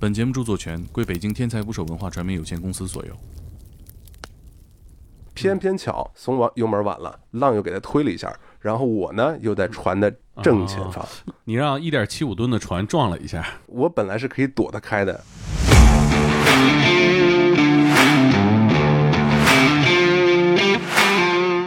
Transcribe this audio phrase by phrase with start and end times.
[0.00, 3.16] 本节目著作权归北京天才捕手文化传媒有限公司所有。
[5.32, 11.06] 偏偏巧松完油门晚了，浪又给他推了一下，然后我呢又在船的正前方，
[11.44, 15.24] 你让一点七五吨的船撞了一下，我本来是可以躲得开的。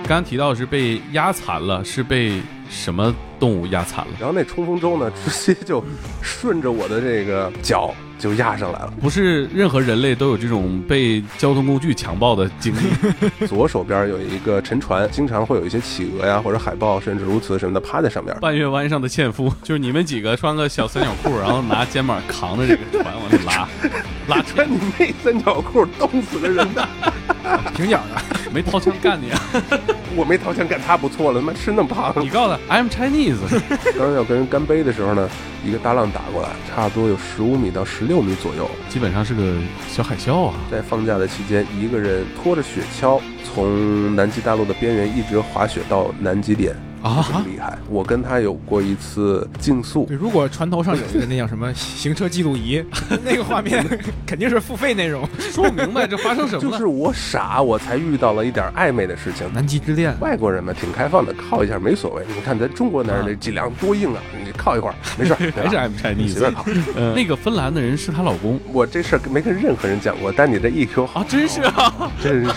[0.04, 4.12] 刚刚提到是被压残了，是被什么动物压惨了？
[4.20, 5.84] 然后那冲锋舟呢，直接就
[6.22, 8.94] 顺着我的这个脚就压上来了。
[9.02, 12.88] 不是任何人类都有这种被交通工具强暴的经历。
[13.48, 18.36] 左手边有一个沉船，经常会有一些企鹅呀或者海豹，甚至如此什么的趴在上面。
[18.42, 23.68] 半月湾上的纤夫，就是你们几个穿个小三角裤，然后拿肩膀扛着这个船往里拉，
[24.28, 26.88] 拉穿你妹三角裤冻死了人的，
[27.76, 28.22] 挺痒的。
[28.52, 29.42] 没掏枪干你啊！
[30.18, 32.12] 我没掏钱干他不错了，他妈吃那么胖。
[32.18, 33.38] 你告诉他，I'm Chinese。
[33.96, 35.30] 刚要跟人干杯的时候呢，
[35.64, 39.54] 一个大浪打过来，差不多有十五米到十六米左右，基本上是个
[39.88, 40.56] 小海啸啊。
[40.72, 46.76] 在放假的期间，一个人拖着雪橇从南极大陆的边缘一直滑雪到南极点。
[47.08, 47.78] 啊，厉害！
[47.90, 50.06] 我跟他有过一次竞速。
[50.06, 52.84] 对，如果船头上有一个那叫什么 行车记录仪，
[53.24, 53.86] 那个画面
[54.26, 55.28] 肯定是付费内容。
[55.40, 56.72] 说不明白这发生什么了？
[56.72, 59.48] 就是我傻，我才遇到了一点暧昧的事情。
[59.54, 62.24] 南极之恋，外国人嘛，挺开放的，靠一下没所谓。
[62.36, 66.66] 你看咱中国男人那脊梁多硬啊，你靠一会儿没事，还是 I'm Chinese，随便靠。
[67.16, 72.52] 那个芬兰的人是她老公，我这事儿没跟任何人讲过，但你这 EQ 好，真是啊，真是。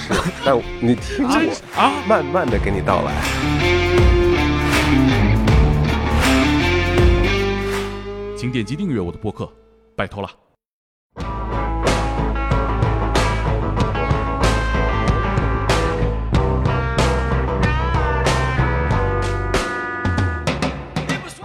[0.44, 3.89] 但你听我啊，慢慢的给你道来。
[8.40, 9.46] 请点击订阅我的播客，
[9.94, 10.30] 拜托了。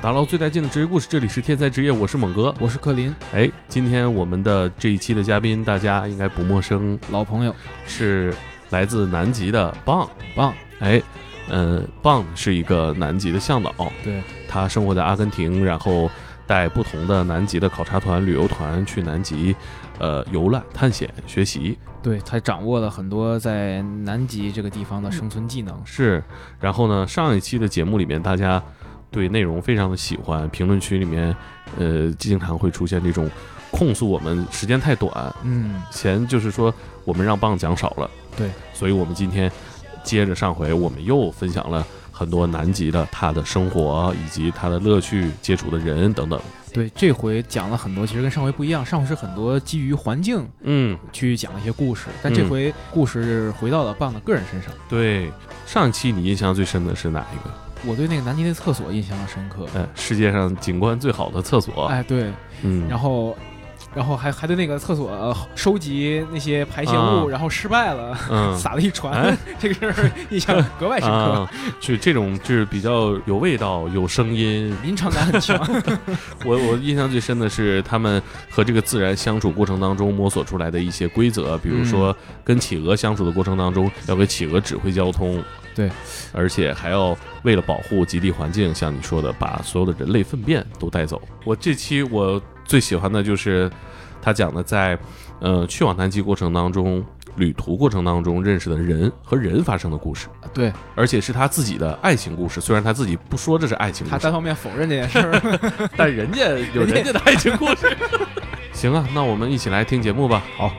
[0.01, 3.13] 打捞最带劲的职业故事，这里是天才职业，我是猛哥，我是克林。
[3.33, 7.53] 哎，今天我们的这一期的嘉宾，大家应该不陌生，老朋友
[7.85, 8.33] 是
[8.69, 10.53] 来自南极的棒棒。
[10.79, 11.01] 哎，
[11.49, 16.09] 嗯，棒是一个南极的向导，对他生活在阿根廷，然后。
[16.47, 19.55] 带不同的南极的考察团、旅游团去南极，
[19.99, 21.77] 呃，游览、探险、学习。
[22.03, 25.75] 对他掌握了很多在南极这个地方的生存技能。
[25.83, 26.23] 是，
[26.59, 28.61] 然后呢，上一期的节目里面，大家
[29.09, 31.35] 对内容非常的喜欢，评论区里面，
[31.79, 33.27] 呃，经常会出现这种
[33.71, 35.33] 控诉我们时间太短。
[35.43, 36.71] 嗯，嫌就是说
[37.05, 38.07] 我们让棒讲少了。
[38.37, 39.51] 对，所以我们今天
[40.03, 41.83] 接着上回，我们又分享了。
[42.17, 46.39] 很多南极的他的生活以及他的乐趣、接触的人等等。
[46.71, 48.85] 对，这回讲了很多，其实跟上回不一样。
[48.85, 54.71] 上回是很多基于环境，嗯，去讲一些故事，但这回故事回到了棒的个人身上。
[54.87, 55.29] 对，
[55.65, 57.53] 上期你印象最深的是哪一个？
[57.85, 59.67] 我对那个南极的厕所印象深刻。
[59.75, 61.87] 嗯，世界上景观最好的厕所。
[61.87, 62.31] 哎，对，
[62.61, 63.37] 嗯，然后。
[63.95, 68.13] 然后还还对那个厕所收集那些排泄物，然后失败了，
[68.57, 71.47] 撒了一船，这个事儿印象格外深刻。
[71.79, 75.57] 就这种就是比较有味道、有声音，临场感很强。
[76.45, 82.13] 我我印象最深的是他们和这个自然相处过程当中摸索出来的一些规则，比如说
[82.43, 85.41] 跟企鹅相处的过程当中要给企鹅指挥交通，
[85.73, 85.89] 对，
[86.33, 91.21] 而且还要为了保护极地环境，像你说的，把所有的人类粪便都带走。
[91.45, 92.41] 我这期我。
[92.65, 93.71] 最喜欢的就是
[94.21, 94.97] 他讲的，在
[95.39, 97.03] 呃去往南极过程当中，
[97.35, 100.27] 旅途过程当中认识的人和人发生的故事。
[100.53, 102.59] 对，而且是他自己的爱情故事。
[102.59, 106.41] 虽然他自己不说这是爱情，他单方面否认这件事儿， 但人家
[106.73, 107.95] 有人家的爱情故事。
[108.73, 110.43] 行啊，那我们一起来听节目吧。
[110.57, 110.71] 好。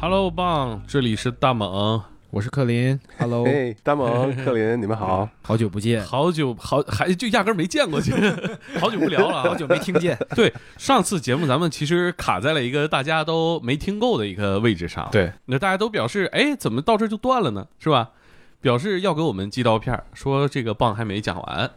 [0.00, 2.00] Hello，棒，这里是大猛。
[2.30, 8.12] 我是克林，Hello，嘿，大萌， 克林，你们好，好久不见，好久好还就压根没见过去，
[8.78, 10.16] 好久不聊了， 好久没听见。
[10.36, 17.66] 对，上次节目咱们其实卡在了一个大家都没听够的一个位置上，对，那大家都表示，哎，怎么到这就断了呢？
[17.78, 18.10] 是吧？
[18.60, 21.70] 表示要给我们寄刀片，说这个棒还没讲完，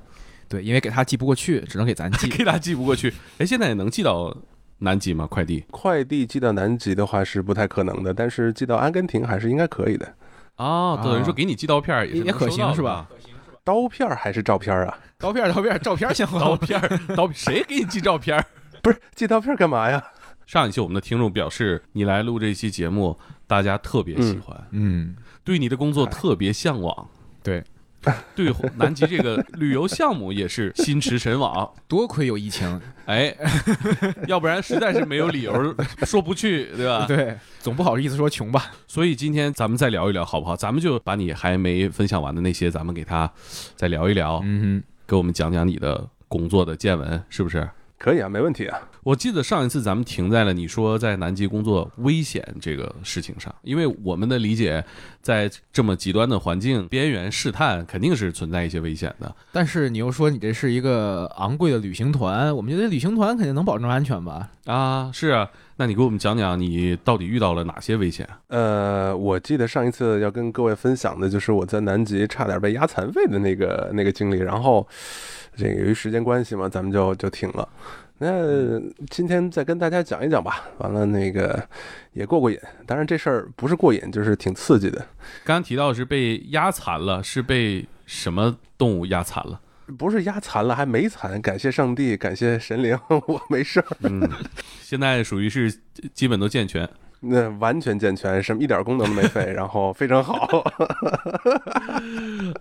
[0.50, 3.14] 对，因为给他寄不过去，只能给咱寄，给他寄不过去。
[3.38, 4.36] 哎，现在也能寄到
[4.80, 5.26] 南极吗？
[5.28, 5.64] 快递？
[5.72, 10.14] 快递寄到南极的话是不太可能的，但是寄到阿根廷还是应该可以的。
[10.62, 13.08] 哦，等于说给你寄刀片也可行是吧？
[13.64, 14.98] 刀片还是照片啊？
[15.18, 16.28] 刀片，刀片，照片先。
[16.40, 16.80] 刀片，
[17.16, 18.44] 刀谁给你寄照片？
[18.82, 20.04] 不是寄刀片干嘛呀？
[20.46, 23.18] 上一期我们的听众表示，你来录这期节目，
[23.48, 27.08] 大家特别喜欢，嗯，对你的工作特别向往，
[27.42, 27.64] 对。
[28.36, 33.36] 对南极这个旅游项目也是心驰神往， 多亏有疫情，哎，
[34.28, 37.06] 要不然实在是没有理由说不去，对吧？
[37.08, 38.72] 对，总不好意思说穷吧。
[38.88, 40.56] 所以今天咱们再聊一聊，好不好？
[40.56, 43.32] 咱们就把你还没分享完的那些，咱们给他
[43.76, 44.42] 再聊一聊。
[44.44, 47.70] 嗯，给我们讲讲你的工作的见闻，是不是？
[47.98, 48.80] 可以啊，没问题啊。
[49.04, 54.84] 我记得上一次咱们停在了你说在南极工作危险这个事情上，因为我们的理解，
[55.22, 59.36] 在这么极端的环境边缘试探，肯定是存在一些危险的。
[59.52, 64.50] 但是你又说你这是一个昂贵的旅行团，我们觉得旅行团肯定能保证安全吧？
[64.66, 65.50] 啊，是啊。
[65.78, 68.28] 那你给我们讲讲你到底遇到了哪些危险？
[68.50, 74.88] 呃，我记得上一次要跟各位分享的就是我在南极差点被压残废的那个那个经历，然后。
[75.54, 77.68] 这个由于时间关系嘛，咱们就就停了。
[78.24, 78.80] 那
[79.10, 80.70] 今天再跟大家讲一讲吧。
[80.78, 81.68] 完了，那个
[82.14, 82.60] 也过过瘾。
[82.86, 85.00] 当然这事儿不是过瘾，就是挺刺激的。
[85.44, 89.60] 刚刚提到是被压残了，是被什么动物压残了？
[89.98, 91.42] 不是压残了，还没残。
[91.42, 93.88] 感谢上帝，感谢神灵， 我没事儿。
[94.02, 94.30] 嗯，
[94.84, 95.74] 现在属于是
[96.14, 96.88] 基本都健全。
[97.22, 100.64] 那完全健全，什么一点功能都没废， 然后非常好。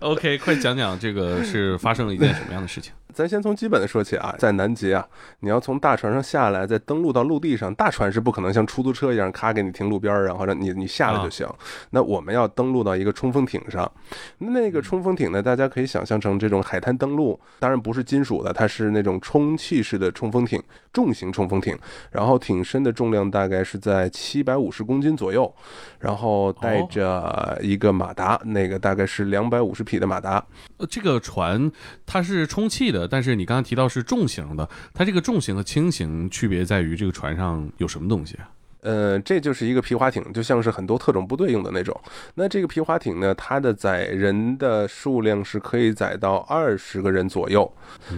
[0.01, 2.93] OK，快讲讲这个是发生了一件什么样的事情？
[3.13, 5.05] 咱先从基本的说起啊，在南极啊，
[5.41, 11.45] 你要从大船上下来，再登陆到陆地上，大船是不可能像出租车一样咔给你停路边然后让你你下来就行。
[11.89, 13.91] 那我们要登陆到一个冲锋艇上，
[14.37, 20.61] 那个冲锋艇呢，大家可以想象成这种海滩登陆，当然不是金属的，它是那种充气式的冲锋艇，
[20.93, 21.77] 重型冲锋艇，
[22.11, 25.53] 然后艇身的重量大概是在七百五十公斤左右，
[25.99, 30.43] 然后带着一个马达，那个大概是两百五十匹的马达。
[30.77, 31.71] 呃，这个船
[32.05, 33.07] 它是充气的。
[33.07, 38.49] 但是你刚刚提到是重型的，它这个重型和轻型区别在于这个船上有什么东西啊？
[38.81, 41.99] 呃，这就是一个皮划艇，就像是很多特种部队用的那种。
[42.35, 47.71] 那这个皮划艇呢，它的载人的数量是可以载到二十个人左右，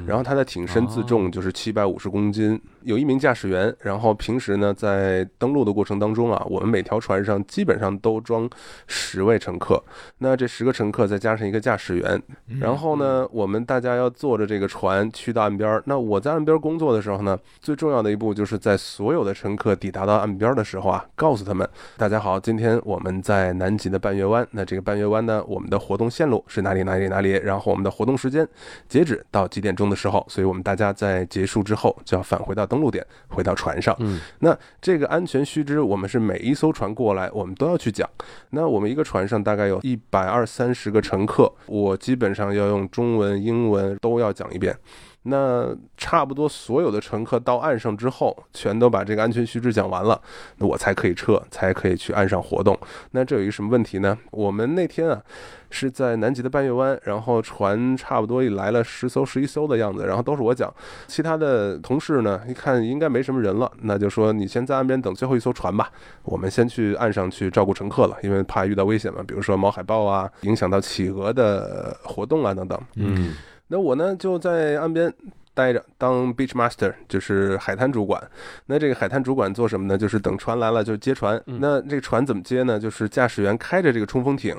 [0.06, 2.60] 然后它的艇身自重就是七百五十公斤。
[2.84, 8.50] 有一名驾驶员，然后平时呢，在登陆的过程当中啊，我们每条船上基本上都装
[8.88, 9.82] 十位乘客。
[10.18, 12.22] 那这十个乘客再加上一个驾驶员，
[12.60, 15.82] 然后呢，我们大家要坐着这个船去到岸边。
[15.86, 24.46] 那我在岸边工作的时候呢，最重要的一步就是在所有的乘客抵达到岸边的时候啊，告诉他们：大家好，今天我们在南极的半月湾。
[24.52, 27.32] 那这个半月湾呢，我们的活动线路是哪里哪里哪里？
[27.32, 28.48] 然后我们的活动时间
[28.90, 30.26] 截止到几点钟的时候？
[30.28, 32.64] 所以我们大家在结束之后就要返回到。
[32.74, 38.10] 登陆点回到船上，嗯，那这个安全须知，我们是每一艘船过来，我们都要去讲。
[38.52, 44.76] 那我们一个船上大概有一百二三十个乘客，我基本上要用中文、英文都要讲一遍。
[45.24, 50.22] 那差不多所有的乘客到岸上之后，全都把这个安全须知讲完了，
[50.58, 52.78] 那我才可以撤，才可以去岸上活动。
[53.12, 54.18] 那这有一个什么问题呢？
[54.32, 55.22] 我们那天啊
[55.70, 60.74] 是在南极的半月湾，然后船差不多也来了十艘、十一艘的样子，然后都是我讲。
[61.08, 65.90] 其他的同事呢，一看应该没什么人了，那就说你先在岸边等最后一艘船吧，
[66.24, 72.78] 我们先去岸上去照顾乘客了，因为怕遇到危险嘛，比如说毛海豹啊，影响到企鹅的活动啊等等。
[72.96, 73.34] 嗯。
[73.74, 75.12] 那我呢就在岸边
[75.52, 78.22] 待着，当 beach master，就是海滩主管。
[78.68, 79.98] 那这个海滩主管做什么呢？
[79.98, 81.42] 就是等船来了就接船。
[81.46, 82.80] 那这个船怎么接呢？
[82.80, 84.56] 就是驾驶员开着这个冲锋艇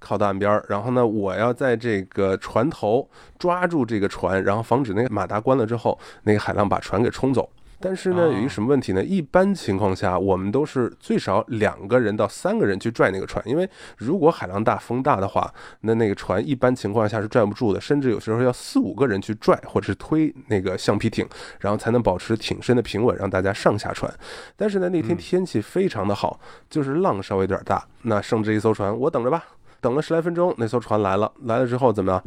[0.00, 3.08] 靠到岸边，然后呢，我要在这个船头
[3.38, 7.48] 抓住这个船，然后防止那个马达关了之后，那个海浪把船给冲走。
[7.80, 9.04] 但是呢，有一个什么问题呢？
[9.04, 15.52] 一般情况下，我们都是最少两个人到三个人去拽那个船，因为如果海浪大、风大的话，
[15.82, 21.26] 那那个船一般情况下是拽不住的，甚至有时候要四五个人去拽或者是推那个橡皮艇，
[21.60, 24.12] 然后才能保持艇身的平稳，让大家上下船。
[24.56, 29.44] 但是呢，那天天气非常的好，就是浪稍微有点大，那剩这一艘船，我等着吧。
[29.80, 32.24] 等了十来分钟，那艘船来了，来了之后怎么样？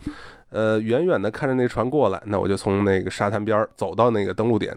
[0.51, 4.73] 呃，远远的看着那船过来，那我就从那个沙滩边走到那个登陆点。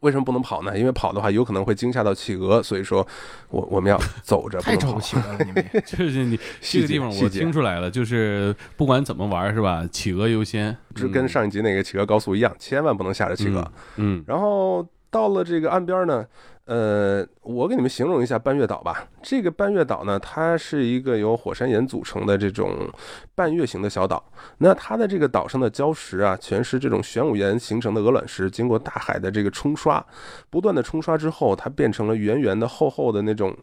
[0.00, 0.78] 为什么不能跑呢？
[0.78, 3.06] 因为跑的话有可能会惊吓到企鹅，所以说，
[3.48, 4.58] 我我们要走着。
[4.64, 9.86] 太丑企鹅了，你们 就是你这个地方我听出来了，就是不管怎么玩是吧？
[9.90, 13.72] 企鹅优先，就跟上一集那个企鹅高速一样，千万不能吓着企鹅。
[13.96, 16.24] 嗯，然后到了这个岸边呢。
[16.66, 19.08] 呃，我给你们形容一下半月岛吧。
[19.22, 22.90] 这个半月岛呢，它是一个由火山岩组成的这种
[23.36, 24.22] 半月形的小岛。
[24.58, 30.04] 那它的这个岛上的礁石啊，全是这种玄武岩形成的鹅卵石，经过大海的这个冲刷，
[30.50, 33.56] 不断的冲刷之后，它变成了圆圆的、厚厚的那种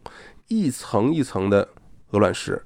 [0.48, 1.68] 一层一层的
[2.12, 2.62] 鹅卵石。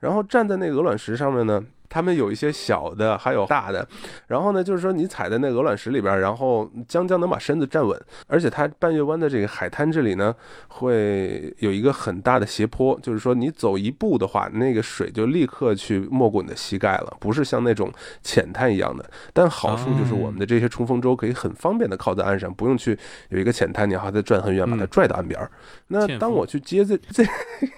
[0.00, 1.62] 然后站在那鹅卵石上面呢。
[1.88, 3.86] 它们有一些小的，还有大的，
[4.26, 10.34] 然后呢，就是说你踩在那鹅卵石里边，然后将将能把身子站稳，而且它半月湾的这个海滩这里呢，
[10.68, 19.04] 会有一个很大的斜坡，就是说你走一步的话，那个水就立刻去没过你的膝盖了，不是像那种浅滩一样的。
[19.32, 25.40] 但好处就是我们的这些冲锋舟可以很方便的靠在岸上，不用去有一个浅滩，你还得转很远把它拽到岸边。
[25.88, 27.24] 那当我去接这这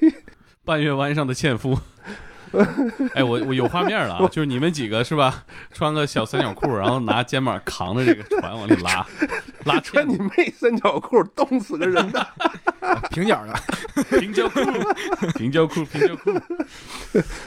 [0.64, 1.78] 半月湾上的纤夫。
[3.14, 5.44] 哎，我我有画面了， 就是你们几个是吧？
[5.72, 9.06] 穿个小三角裤，然后拿肩膀扛着这个船往里拉，
[9.64, 12.26] 拉穿你妹三角裤，冻死个人的。
[13.10, 13.54] 平角的，
[14.18, 14.60] 平角裤，
[15.36, 16.32] 平角裤，平角裤。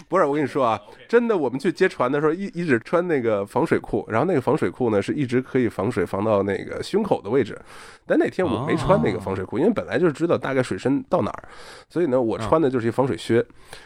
[0.08, 7.60] 不是，我跟你说啊，真的，我们去接船的时候，一一直穿那个防水裤，然后那个防水裤呢，是一直可以防水防到那个胸口的位置。
[8.06, 11.44] 但那天我没穿那个防水裤，因为本来就是知道大概水深到哪儿，
[11.90, 13.44] 所以呢，我穿的就是一防水靴，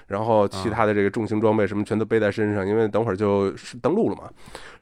[0.08, 4.24] 然后其他的这个重型装备什么全都背在身上，因为等会儿就登陆了嘛。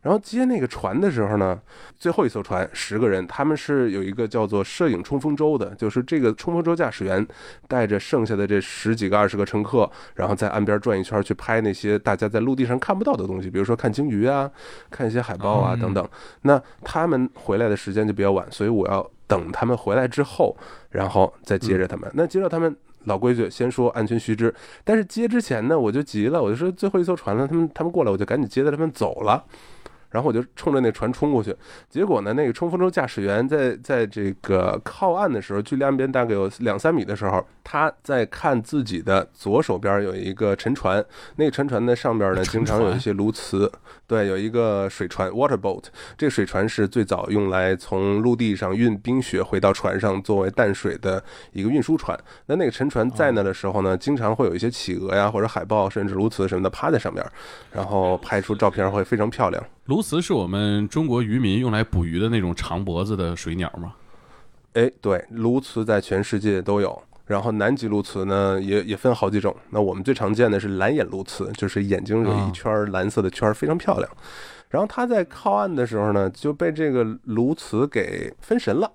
[0.02, 1.58] 然后接那个船的时候呢，
[1.98, 7.26] 最后一艘船十个人，他们是有一个叫做摄影冲锋舟的，就是这个冲锋舟驾驶员
[7.70, 14.52] 带着剩下的这十几个、二十个乘客，然后在岸边转一圈去拍那些大家在陆地上看不到的东西，比如说看鲸鱼啊、
[14.92, 16.06] 看一些海豹啊等等。
[16.42, 20.58] 那他们回来的时间就比较晚，所以我要等他们回来之后，
[20.90, 22.12] 然后再接着他们。
[22.14, 22.76] 那接着他们。
[23.06, 24.54] 老规矩，先说安全须知。
[24.84, 29.44] 但是接之前呢，我就急了，我就说最后一艘船了，他们他们过来，我就赶紧接着他们走了。
[30.14, 31.54] 然后我就冲着那船冲过去，
[31.90, 41.04] 结果呢，那个冲锋舟驾驶员在在这个靠岸的时候，距离岸边大概有两三米的时候，他在看自己的左手边有一个沉船，
[41.38, 43.68] 那个沉船的上边呢，经常有一些鸬鹚，
[44.06, 52.16] 对，有一个水船 water boat，这个水船是最早用来从陆地上运冰雪回到船上作为淡水的一个运输船。
[52.46, 57.26] 那那个沉船在那的时候呢，经常会有一些企鹅呀或者海豹甚至鸬鹚什么的趴在上面，
[57.72, 59.64] 然后拍出照片会非常漂亮。
[59.86, 63.94] 鸬鹚是我们中国渔民用来捕鱼的那种长脖子的水鸟吗？
[64.74, 67.02] 哎，对，鸬鹚在全世界都有。
[67.26, 69.54] 然后南极鸬鹚呢，也也分好几种。
[69.72, 74.10] 那我们最常见的是蓝眼鸬鹚，就是眼睛有一圈蓝色的圈，非常漂亮。
[74.70, 78.90] 然后它在靠岸的时候呢，就被这个鸬鹚给分神了。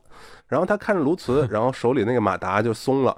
[0.46, 3.14] 然后它看着鸬鹚，然后手里那个马达就松了。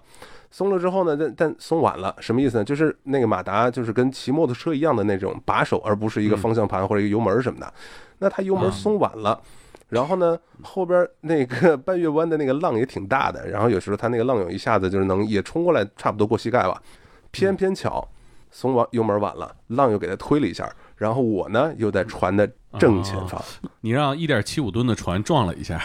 [0.50, 2.64] 松了之后呢，但但松晚了，什么意思呢？
[2.64, 7.72] 就是那个马达就是跟骑摩托车一样的那种把手，而不是一个方向盘或者一个油门什么的。
[8.18, 9.40] 那它油门松晚了，
[9.88, 16.82] 然后呢，后边那个半月湾的那个浪也挺大的，然后有时候它那个浪涌一下子就是能也冲过来，差不多过膝盖吧。
[17.30, 18.06] 偏偏巧，
[18.50, 23.40] 松完油门晚了，浪又给它推了一下，然后我呢又在船的正前方，
[23.82, 25.80] 你让一点七五吨的船撞了一下。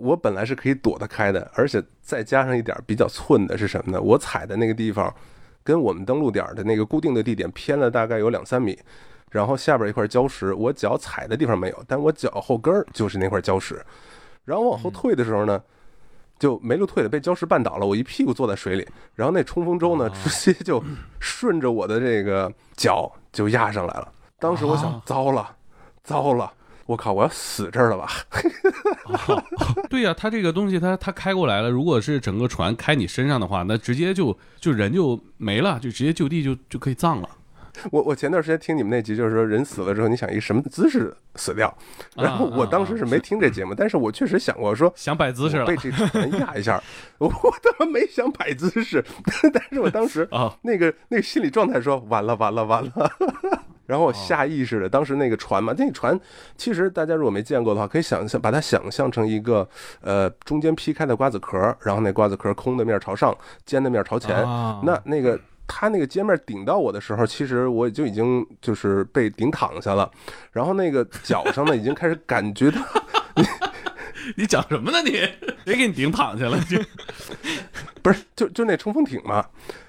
[0.00, 4.00] 我本来是可以躲得开的，而且再加上一点比较寸的是什么呢？
[4.00, 5.14] 我踩的那个地方，
[5.62, 8.78] 跟我们登陆点的那个固定的地点偏了大概有两三米，
[9.30, 13.84] 然后下边一块礁石，我脚踩的地方没有，但我脚后跟儿就是那块礁石。
[14.44, 15.62] 然后往后退的时候呢，
[16.38, 20.82] 就没路退了，被礁石绊倒了，我一屁股坐在水里，然后那冲锋舟呢，直接就
[21.20, 24.10] 顺着我的这个脚就压上来了。
[24.38, 25.56] 当时我想，糟了，
[26.02, 26.50] 糟了。
[26.90, 27.12] 我靠！
[27.12, 28.08] 我要死这儿了吧？
[29.88, 31.70] 对呀，他这个东西，他他开过来了。
[31.70, 37.28] 如果是整个船开你身上的话，那直接就就人就没了，就直接就地就就可以葬了。
[37.92, 41.72] 我我前段时间听你们那集，就是说人死了之后，你想一个什么姿势死掉？
[42.16, 46.82] 然后我当时是没听这节目，但是我确实想过说想摆姿势了，被这船压一下。
[47.18, 49.04] 我他妈没想摆姿势，
[49.54, 53.10] 但是我当时啊，那个那个心理状态说完了完了完了。
[53.90, 56.16] 然后我下意识的，当时那个船嘛，那个船
[56.56, 59.68] 其实大家如果没见过的话，可以想象把它想象成一个
[60.00, 64.44] 呃中间劈开的瓜子壳，然后那瓜子壳空的面朝上，尖的面朝前。
[64.84, 70.08] 那那个它那个尖面顶到我的时候，其实我就已经就是被顶躺下了，
[70.52, 72.80] 然后那个脚上呢已经开始感觉到，
[74.38, 75.02] 你讲什么呢？
[75.02, 75.10] 你
[75.64, 76.56] 谁给你顶躺下了？
[76.60, 76.78] 就
[78.02, 79.44] 不是就就那冲锋艇嘛，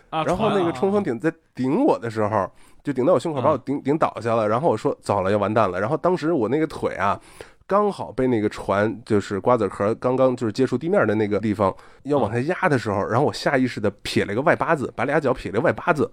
[0.10, 2.52] 然后那个冲锋艇在顶我的时候。
[2.84, 4.48] 就顶到我胸口，把我顶顶倒下了。
[4.48, 7.20] 然后我说：“糟了，要完蛋了。”然后当时我那个腿啊，
[7.68, 11.74] 刚好被那个船就是瓜子壳刚刚就是接触地面的那个地方
[12.04, 16.12] 要往下压的时候，然后我下意识的撇了个外八字，把俩脚撇了个外八字。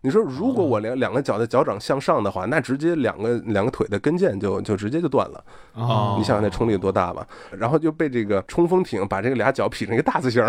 [0.00, 5.44] 你说如果我两两个脚的脚掌向上的话，那直接两个两个腿的跟腱就就直接就断了。
[5.74, 7.26] 哦，你想想那冲力有多大吧？
[7.50, 10.40] 然后就被这个冲锋艇把这个俩脚劈成一个大字形。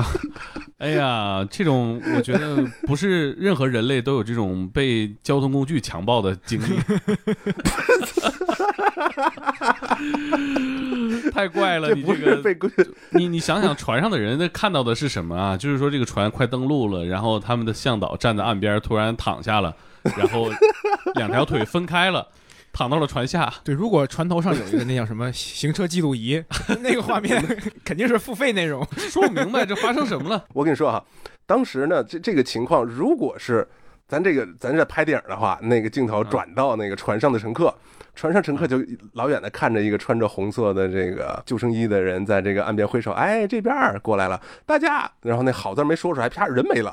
[0.78, 6.76] 哎呀，这种我觉得不是任何人类都有这种被交通工具强暴的经历，
[11.32, 11.94] 太怪了！
[11.94, 12.54] 你这个被
[13.10, 15.56] 你你想想，船上的人那看到的是什么啊？
[15.56, 19.74] 就是说这个船快登陆了，然后他们的向导站在岸边，突然躺下了，
[20.16, 20.50] 然后
[21.14, 22.28] 两条腿分开了。
[22.76, 23.50] 躺到了船下。
[23.64, 26.44] 对，如果船头上有一个那叫什么行车记录仪，
[26.82, 27.42] 那个画面
[27.82, 28.86] 肯定是付费内容。
[28.98, 30.44] 说不明白这发生什么了。
[30.52, 31.02] 我跟你说啊，
[31.46, 33.66] 当时呢，这这个情况，如果是
[34.06, 37.74] 咱这个咱这拍电影的话，那个镜头转到那个船上的乘客，
[38.14, 38.78] 船上乘客就
[39.14, 45.10] 老远的看着一个穿着红色的这个救生衣的人在这个岸边挥手，哎，这边过来了，大家。
[45.22, 46.92] 然后那好字没说出来，啪，人没了。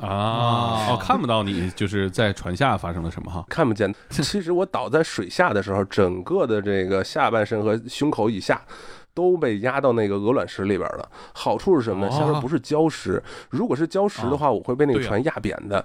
[0.00, 3.94] 啊，哦，看不到你就是在船下发生了什么哈，看不见。
[4.10, 8.60] 其实我倒在水下的时候，整个的这个下半身和胸口以下
[9.14, 11.08] 都被压到那个鹅卵石里边了。
[11.32, 12.10] 好处是什么呢？
[12.10, 15.84] 下面不是礁石，如果是礁石的话，我会被那个船压扁的。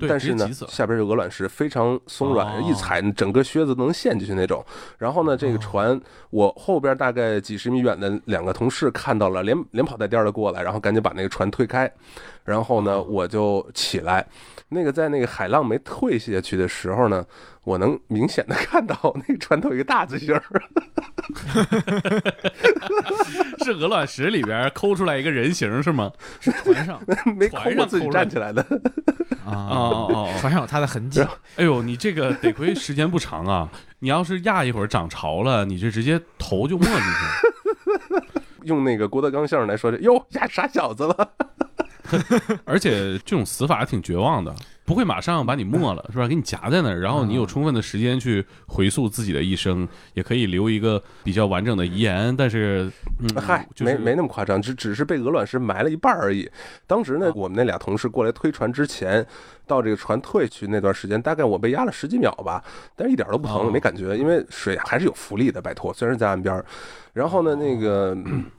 [0.00, 4.64] 但是呢，下边是鹅卵石，非常松软，一踩整个靴子都能陷进去那种。
[4.98, 6.00] 然后呢，这个船
[6.30, 11.90] 我后边大概几十米远的两个同事看到了，连连跑带颠的过来，然后赶紧把那个船推开。
[12.44, 14.26] 然后呢，我就起来。
[14.68, 17.24] 那个在那个海浪没退下去的时候呢，
[17.64, 20.34] 我能明显的看到那个船头一个大字形，
[23.64, 26.10] 是鹅卵石里边抠出来一个人形是吗？
[26.40, 27.00] 是船上
[27.36, 28.60] 没抠过自己站起来的。
[29.44, 31.24] 啊哦哦，船上有他的痕迹。
[31.54, 33.70] 哎呦，你这个得亏时间不长啊！
[34.00, 37.02] 你要是压一会儿涨潮了，你这直接头就没进去。
[38.66, 41.30] 用那个郭德纲相声来说，这哟压傻小子了。
[42.64, 44.54] 而且这种死法挺绝望的。
[44.84, 46.28] 不会马上把你没了，是吧？
[46.28, 52.32] 给你夹在那儿，然后你有充分的时间去回溯自己的一生，也可以留一个比较完整的遗言。
[52.36, 52.88] 但是，
[53.34, 56.48] 嗨，没没那么夸张，只只是被鹅卵石埋了一半而已。
[56.86, 59.26] 当时呢，我们那俩同事过来推船之前，
[59.66, 62.62] 到这个船退去那段时间，大概我被压了十几秒吧，
[62.94, 65.60] 但是一点都不疼，没感觉，因为水还是有浮力的。
[65.60, 66.64] 拜托，虽然在岸边。
[67.12, 68.16] 然后呢，那个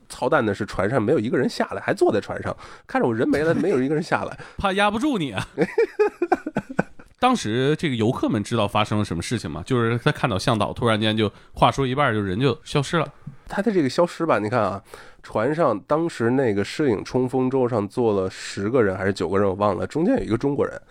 [0.10, 5.48] 操蛋的是船上没有一个人下来，还坐在船上看着我人没了，没有一个人下来， 怕压不住你啊。
[7.20, 9.64] 当时这个游客们知道发生了什么事情吗？
[9.66, 13.12] 就是他看到向导突然间就话说一半就人就消失了。
[13.48, 14.82] 他的这个消失吧，你看啊，
[15.28, 20.82] 船上当时那个摄影冲锋舟上坐了十个人还是九个人，我忘了，中间有一个中国人。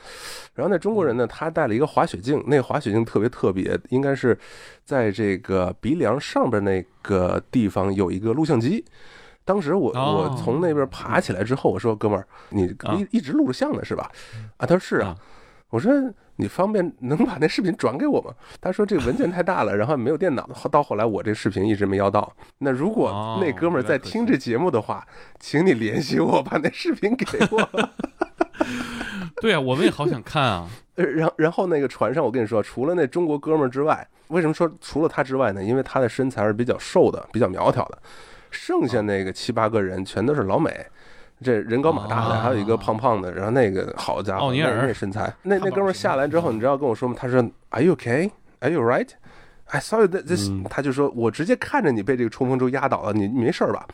[0.55, 4.39] 然后那中国人呢，他带了一个滑雪镜，那个滑雪镜特别特别，应该是
[4.85, 8.85] 在这个鼻梁上边那个地方有一个录像机。
[9.43, 12.65] 当时我我从那边爬起来之后，我说哥们儿，你
[12.99, 14.13] 一一直录着像呢是吧？
[14.59, 15.17] 啊，他说是啊。
[15.71, 15.91] 我说
[16.37, 18.33] 你方便能把那视频转给我吗？
[18.61, 20.49] 他说这个文件太大了， 然后没有电脑。
[20.71, 22.33] 到后来我这视频一直没要到。
[22.59, 25.07] 那如果那哥们儿在听这节目的话，
[25.41, 27.69] 请你联系我，把那视频给我。
[29.41, 30.69] 对啊，我们也好想看啊。
[30.95, 35.63] 然然后那个船上，我跟你说，除了那中国哥们儿之外，为什么说除了他之外呢？
[35.63, 37.99] 因为他的身材是比较瘦的，比较苗条的。
[38.51, 40.87] 剩下那个七八个人全都是老美。
[41.43, 47.15] 这人高马大的，还有一个胖胖的，然后那个好家伙，那身材，那那哥们下来之后，你知道跟我说吗？
[47.19, 48.31] 他说：“Are you okay?
[48.61, 49.09] Are you right?
[49.67, 53.87] I saw you this。”他就说：“我直接看着你被这个冲锋舟压倒了，你你没事吧？”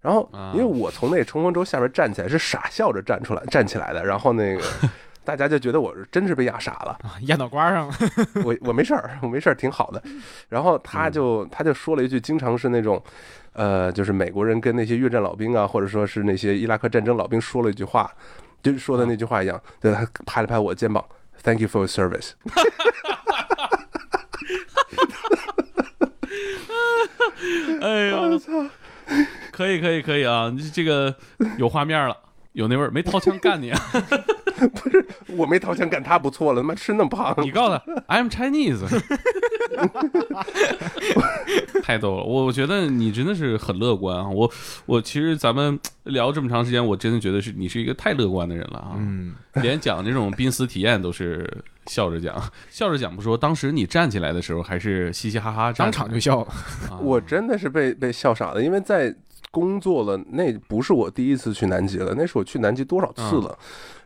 [0.00, 4.62] 然后因为我从那冲锋舟下边站起来，是傻笑着站出来站起来的，然后那个
[5.28, 7.94] 大家就觉得我是真是被压傻了，压脑瓜上了。
[8.42, 10.02] 我我没事儿，我没事儿，挺好的。
[10.48, 13.02] 然后他就他就说了一句，经常是那种。
[13.52, 18.08] 呃，就是美国人跟那些越战老兵啊，或者说是那些伊拉克战争老兵说了一句话，
[18.62, 21.04] 就说的那句话一样，对他拍了拍我肩膀
[21.42, 22.32] ，Thank you for your service。
[27.82, 28.52] 哎呦，我 操！
[29.50, 31.12] 可以可以可以啊，你这个
[31.58, 32.16] 有画面了，
[32.52, 33.80] 有那味儿，没掏枪干你啊？
[34.74, 37.34] 不是，我没掏钱干他不错了，他妈吃那么胖。
[37.38, 38.86] 你告诉他，I'm Chinese。
[41.82, 44.28] 太逗了，我我觉得你真的是很乐观啊！
[44.28, 44.50] 我
[44.84, 48.92] 我其实咱们聊这么长时间，我真的觉得是你是一个太乐观的人了啊！
[48.98, 51.48] 嗯，连讲这种濒死体验都是
[51.86, 52.36] 笑着讲，
[52.68, 56.48] 笑着讲不说，当时你站起来的时候还是嘻嘻哈哈，当场就笑了。
[57.00, 59.14] 我真的是被被笑傻了，因为在
[59.50, 63.58] 工作了，那不是我第一次去南极了，那是我去南极多少次了。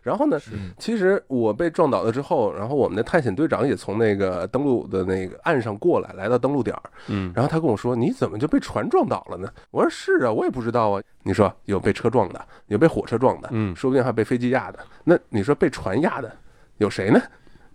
[0.02, 0.38] 然后呢？
[0.78, 6.82] 其实我被撞倒了之后，然后我们的探险队长也从那个登陆的那个岸上过来，来到登陆点儿。
[7.08, 14.78] 嗯，然后他跟我说：“你怎么就被船撞倒了呢？”我说：“是啊，我也不知道啊。”你说有被车撞的，有被火车撞的，嗯，说不定还被飞机压的。
[15.04, 16.30] 那你说被船压的
[16.78, 17.20] 有谁呢？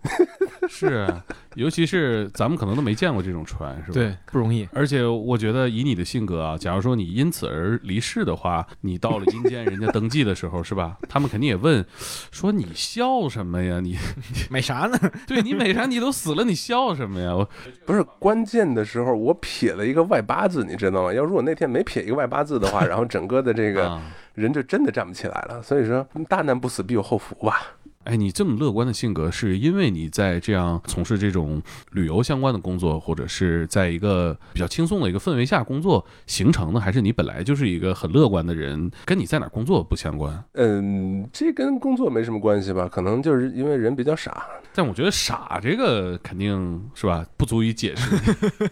[0.68, 1.08] 是，
[1.54, 3.94] 尤其是咱们可能都没见过这种船，是吧？
[3.94, 4.68] 对，不容易。
[4.72, 10.96] 而且我觉得以你的性格啊，假如说你因此而离世的话，你到了阴间，人家登记的时候，是吧？
[11.08, 11.84] 他们肯定也问，
[12.30, 13.80] 说你笑什么呀？
[13.82, 13.96] 你
[14.50, 14.98] 美啥呢？
[15.26, 15.86] 对你美啥？
[15.86, 17.34] 你都死了，你笑什么呀？
[17.34, 17.48] 我
[17.86, 21.12] 不是关键的时候，我撇了一个外八字，你知道吗？
[21.12, 24.00] 要如果那天没撇一个外八字的话，然后整个的这个
[24.34, 25.62] 人就真的站不起来了。
[25.62, 27.62] 所以说，大难不死必有后福吧。
[28.08, 40.42] 哎，你这么乐观的性格，是因为你在这样从事这种旅游相关的工作，或者是在一个比较轻松的一个氛围下工作形成的，还是你本来就是一个很乐观的人，跟你在哪工作不相关？
[40.54, 42.88] 嗯，这跟工作没什么关系吧？
[42.90, 44.46] 可能就是因为人比较傻。
[44.74, 48.16] 但我觉得傻这个肯定是吧，不足以解释。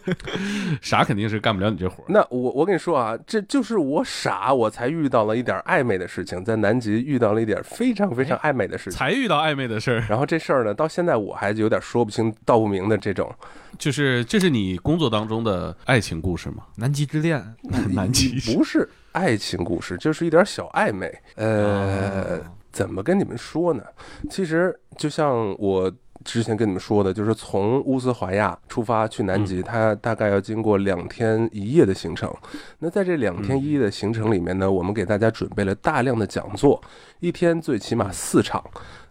[0.81, 2.03] 傻肯定是干不了你这活。
[2.09, 10.05] 那我我跟你说啊，这就是我傻，我才遇到了一点暧昧的事情，在南极遇到了一点非常非常暧昧的事情，才遇到暧昧的事儿。
[10.09, 13.33] 然后这事儿呢，到现在我还有点说不清道不明的这种。
[13.79, 16.65] 就是这是你工作当中的爱情故事吗？
[16.77, 17.43] 南极之恋，
[17.95, 21.13] 南极不是爱情故事，就是一点小暧昧。
[21.35, 22.41] 呃，
[22.73, 23.83] 怎么跟你们说呢？
[24.31, 25.93] 其实就像我。
[26.25, 32.35] 之前跟你们说的，就是从乌斯怀亚出发去南极，它大概要经过两天一夜的行程。
[32.81, 36.83] 那在这两天一夜的行程里面呢，我们给大家准备了大量的讲座，
[37.21, 38.65] 一天最起码四场。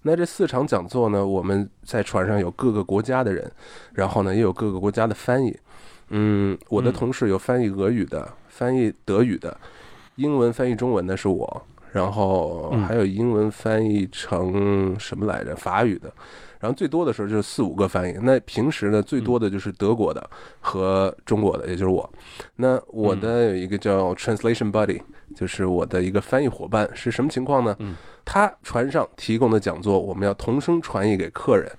[0.07, 3.51] 那这四场讲座呢，我们在船上有各个国家的人，
[3.93, 5.57] 然后呢也有各个国家的翻译。
[6.09, 9.57] 嗯，我的同事有翻译俄语的，翻译德语的，
[10.17, 11.65] 英文翻译中文的是我，
[11.95, 15.55] 然后还有英文翻译成什么来着？
[15.55, 16.11] 法语的。
[16.59, 20.29] 然后最多的时候就是四五个翻译，那平时呢最多的就是德国的
[20.59, 22.09] 和中国的，也就是我。
[22.57, 24.99] 那我的有一个叫 translation buddy，
[25.33, 27.77] 就是我的一个翻译伙伴，是什么情况呢？
[28.25, 31.71] 他船上提供的讲座，我们要同声传译给客人。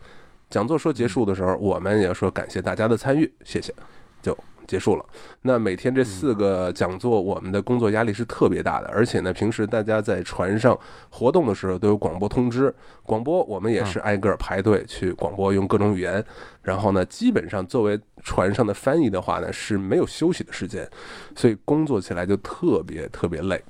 [0.48, 3.74] 讲座说结束的时候，我们也要说感谢大家的参与，谢谢。
[4.22, 4.34] 就。
[4.66, 5.04] 结束了。
[5.42, 8.88] 那每天这四个讲座，我们的工作压力是特别大的。
[8.88, 10.78] 而且呢，平时大家在船上
[11.10, 16.24] 活动的时候都有广播通知，广播我们也是挨个排队去广播，用各种语言。
[16.62, 20.88] 然后呢，基本上作为船上的翻译的话呢，是没有休息的时间，
[21.34, 23.62] 所以工作起来就特别特别累。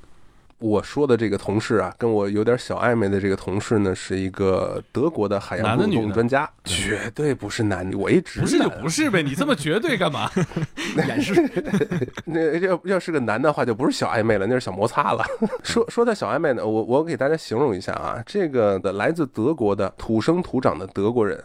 [0.59, 7.97] 我说的这个同事啊，跟我有点小暧昧的这个同事呢，是一个德国的海洋动物专家，绝对不是男的。
[7.99, 10.31] 我一直不是就不是呗， 你这么绝对干嘛？
[11.07, 11.35] 掩饰。
[12.25, 15.25] 那 要要是个男的话，就不是小暧昧了，那是小摩擦了。
[15.63, 21.39] 说说到小暧昧呢，我我给大家形容一下啊，这个的来自德国的土生土长的德国人。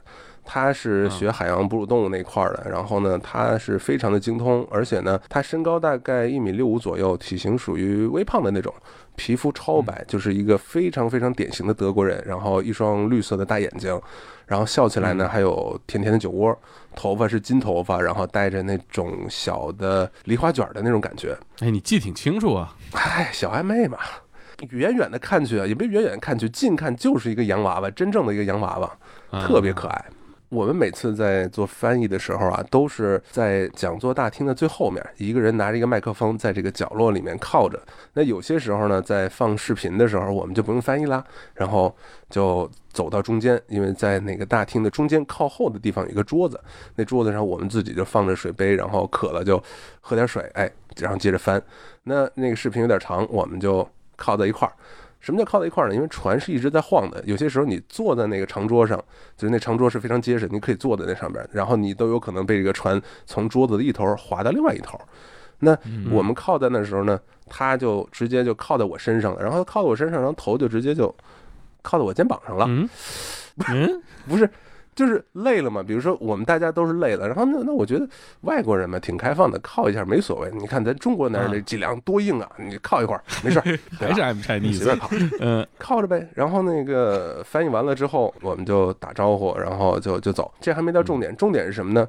[0.43, 8.73] 他是学海洋哺乳动物那块儿的，然后呢，他是非常的精通，而且呢，他身高大概一米六五左右，体型属于微胖的那种，
[9.15, 12.23] 皮肤超白，就是一个非常非常典型的德国人。
[12.25, 13.99] 然后一双绿色的大眼睛，
[14.45, 16.57] 然后笑起来呢还有甜甜的酒窝，
[16.95, 21.37] 头发是金头发，然后带着那种小的梨花卷的那种感觉。
[21.59, 22.75] 哎，你记挺清楚啊！
[22.93, 23.97] 哎，小暧昧嘛，
[24.69, 30.05] 远远的看去啊，也别远远看去，近看就是一个洋娃娃，真正的一个洋娃娃，特别可爱。
[30.51, 37.81] 我们每次在做翻译的时候啊，都是在讲座大厅的最后面，一个人拿着一个麦克风，在这个角落里面靠着。
[38.13, 41.95] 那有些时候呢，在放视频的时候，我们就不用翻译啦，然后
[42.29, 46.59] 就走到中间，因为在那个大厅的中间靠后的地方有一个桌子，
[46.95, 49.63] 那桌子上我们自己就放着水杯，然后渴了就
[50.01, 51.63] 喝点水，哎，然后接着翻。
[52.03, 53.87] 那那个视频有点长，我们就
[54.17, 54.73] 靠在一块儿。
[55.21, 55.95] 什么叫靠在一块儿呢？
[55.95, 58.97] 因为船是一直在晃的，有些时候你坐在那个长桌上，
[59.37, 64.99] 就是那长桌是非常结实，你可以坐在那上边，然后你都有可能被这个船从桌子的一头滑到另外一头。
[65.59, 65.77] 那
[66.11, 71.15] 我们靠在那时候呢，他就直接就靠在我身上了，然后靠在我身上，然后头就直接就
[71.83, 72.65] 靠在我肩膀上了。
[73.69, 74.49] 嗯，不是。
[75.01, 78.07] 就是累了嘛，比如说我们大家都是累了，然后那那我觉得
[78.41, 80.51] 外国人嘛挺开放的，靠一下没所谓。
[80.53, 83.59] 你看咱中国男人这脊梁多硬啊，你靠一会儿没事，
[83.97, 85.09] 还是 I'm Chinese，随便靠，
[85.39, 86.29] 嗯， 靠着呗。
[86.35, 90.53] 然后那个翻译完了之后，我们就打招呼，然后就就走。
[90.61, 92.07] 这还没到重点，重点是什么呢？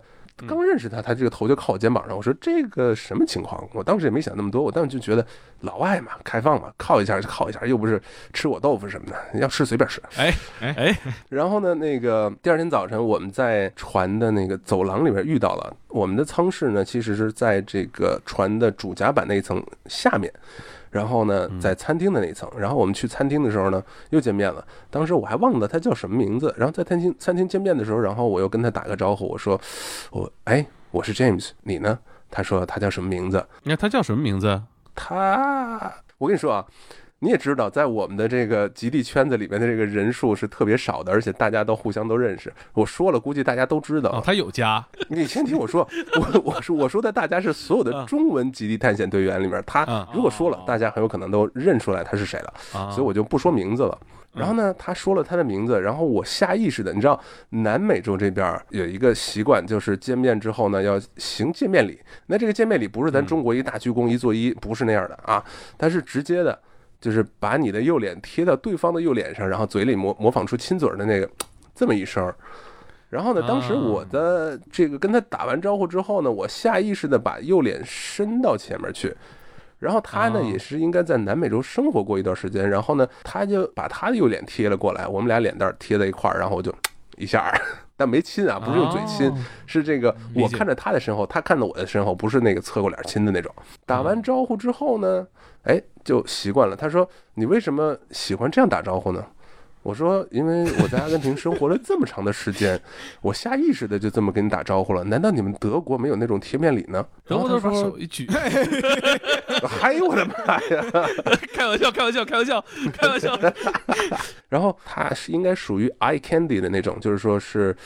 [0.48, 2.16] 刚认识他，他这个头就靠我肩膀上。
[2.16, 3.66] 我说这个什么情况？
[3.72, 5.26] 我当时也没想那么多，我当时就觉得
[5.60, 8.00] 老外嘛，开放嘛，靠一下就靠一下，又不是
[8.32, 10.02] 吃我豆腐什么的，要吃随便吃。
[10.16, 10.98] 哎哎哎！
[11.30, 15.76] 然后呢，那个第二天早晨，我们在船的那个走廊里边遇到了。
[15.88, 20.32] 我们的舱室呢，其实是在这个船的主甲板那一层下面。
[20.92, 24.64] 然后呢，在餐厅的那一层，然后我们去餐厅的时候呢，又见面了。
[24.90, 26.54] 当时我还忘了他叫什么名字。
[26.56, 29.60] 然后在餐厅餐厅见面的时候，然后我又跟他打个招呼，我说
[30.12, 31.98] ：“我哎，我是 James，你呢？”
[32.30, 33.44] 他说他叫什么名字？
[33.62, 34.62] 你看他叫什么名字？
[34.94, 36.64] 他，我跟你说啊。
[37.22, 42.52] 你也知道，在我们的这个极地圈子里面的这个人数是特别少的，而且大家都互相都认识。
[42.74, 44.20] 我说了，估计大家都知道。
[44.24, 45.88] 他有家， 你先听我说。
[46.16, 52.52] 我我说我说的大家是所有的中文极地探险队员里面，他如果说了，大家很有可能都认出来他是谁了。
[52.90, 53.96] 所以我就不说名字了。
[54.34, 62.00] 然后呢，他说了他的名字，然后我下意识的，你知道，南美洲这边有一个习惯，就是见面之后呢要行见面礼。
[62.26, 65.44] 那这个见面礼不是咱中国一大鞠躬一作揖，不是那样的啊，
[65.78, 66.58] 他是直接的。
[67.02, 71.28] 就是把你的右脸贴到对方的右脸上，然后嘴里模模仿出亲嘴的那个
[71.74, 72.32] 这么一声。
[73.10, 79.14] 然后呢，当时我的这个跟他打完招呼之后呢，我下意识的把右脸伸到前面去。
[79.80, 82.70] 然后他呢，也是应该在南美洲生活过一段时间。
[82.70, 86.72] 然后呢，他就把他的右脸贴了过来，我们俩脸蛋贴在一块儿，然后我就
[87.18, 87.52] 一下，
[87.96, 89.32] 但没亲啊，不是用嘴亲，
[89.66, 93.54] 是这个我看着他的身后，他看着我的身后，不是那个侧过脸亲的那种。
[93.86, 95.26] 打完招呼之后呢，
[95.64, 96.74] 哎，就习惯了。
[96.74, 99.24] 他说：“你为什么喜欢这样打招呼呢？”
[99.82, 102.80] 我说，因为我在阿根廷生活了这么长的时间，
[103.20, 105.02] 我下意识的就这么跟你打招呼了。
[105.04, 107.04] 难道你们德国没有那种贴面礼呢？
[107.26, 108.28] 德国都把手一举，
[109.82, 110.84] 哎呦我的妈呀！
[111.52, 113.36] 开玩笑，开玩笑，开玩笑，开玩笑。
[114.48, 117.76] 然后他是应该属于 eye candy 的那种，就是说是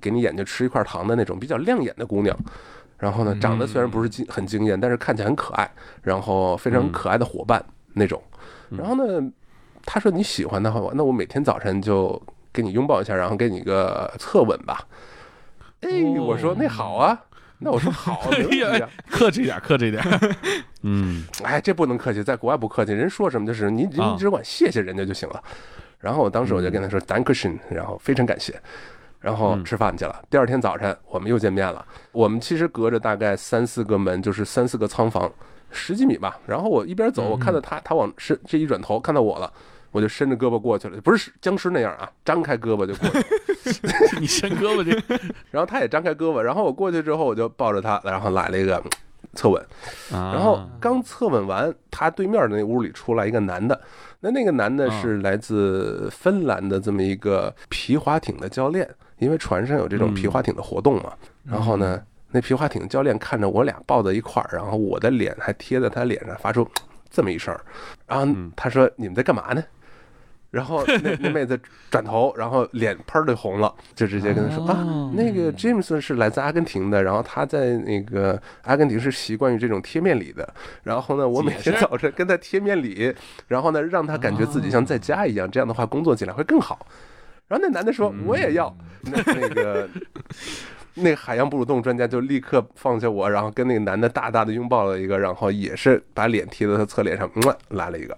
[0.00, 2.36] 给你眼睛吃一块糖的那种比较亮眼的姑娘。
[2.98, 5.68] 然后呢，长得虽然不是惊很惊艳，但是看起来很可爱，
[6.02, 8.22] 然后非常可爱的伙伴那种。
[8.70, 9.28] 然后呢？
[9.84, 12.20] 他说你喜欢的话，那我每天早晨就
[12.52, 14.86] 给你拥抱一下，然后给你个侧吻吧。
[15.80, 15.88] 哎，
[16.20, 17.20] 我说那好啊，
[17.58, 18.30] 那我说好啊，
[19.10, 20.02] 客气点，客气点。
[20.82, 25.42] 嗯， 哎，这不能客气，在国外不客气，人说什么就是你，你只管谢谢人家就行了。
[25.98, 28.54] 然后我当时我就跟他说 d a n k s h n 然后非常感谢，
[29.20, 30.20] 然后吃饭去了。
[30.28, 35.30] 第二天早晨我们又见面了，我们其实隔着大概三四个门，就是三四个仓房，
[35.70, 36.38] 十几米吧。
[36.46, 39.52] 然后我一边走，我看到他，他往是这一转头看到我了。
[39.92, 43.26] 我就伸着胳膊过去了，不是僵尸那样啊，张开胳膊就过去。
[44.18, 44.90] 你伸胳膊去，
[45.52, 48.82] 然后他也张开胳膊，然后我过去之后，我就抱着他，然后来了一个
[49.34, 49.64] 侧吻。
[50.10, 53.80] 然后刚侧吻完，他对面的那屋里出来一个男的，
[54.20, 61.12] 那那个男的是来自芬兰的这么一个皮划艇的教练，因为船上有这种皮划艇的活动嘛。
[61.44, 66.66] 然后呢，那皮划艇教练看着我俩抱在一块儿，然后我的脸还贴在他脸上，发出
[67.10, 67.56] 这么一声，
[68.06, 69.62] 然后他说：“你们在干嘛呢？”
[70.52, 71.58] 然后那那妹子
[71.90, 80.46] 转头，然后脸喷的红了，就直接跟他说啊，那个 James 是来自阿根廷的，然后他在那个阿根廷是习惯于这种贴面礼的。
[80.82, 83.12] 然后呢，我每天早晨跟他贴面礼，
[83.48, 86.86] 然后呢，让他感觉自己像在家一样，这样的话工作起来会更好。
[87.48, 88.76] 然后那男的说我也要，
[89.10, 89.88] 那那个
[90.96, 98.14] 那海洋哺乳动物专家就立刻放下我，然后跟那个男的大大的拥抱了一个，然后也是把脸贴在他侧脸上，嗯，来了一个。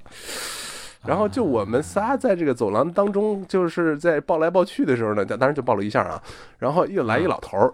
[1.07, 6.23] 然后就我们仨在这个走廊当中，就是在抱来抱去的时候呢，当然就抱了一下啊。
[6.59, 7.73] 然后又来一老头儿，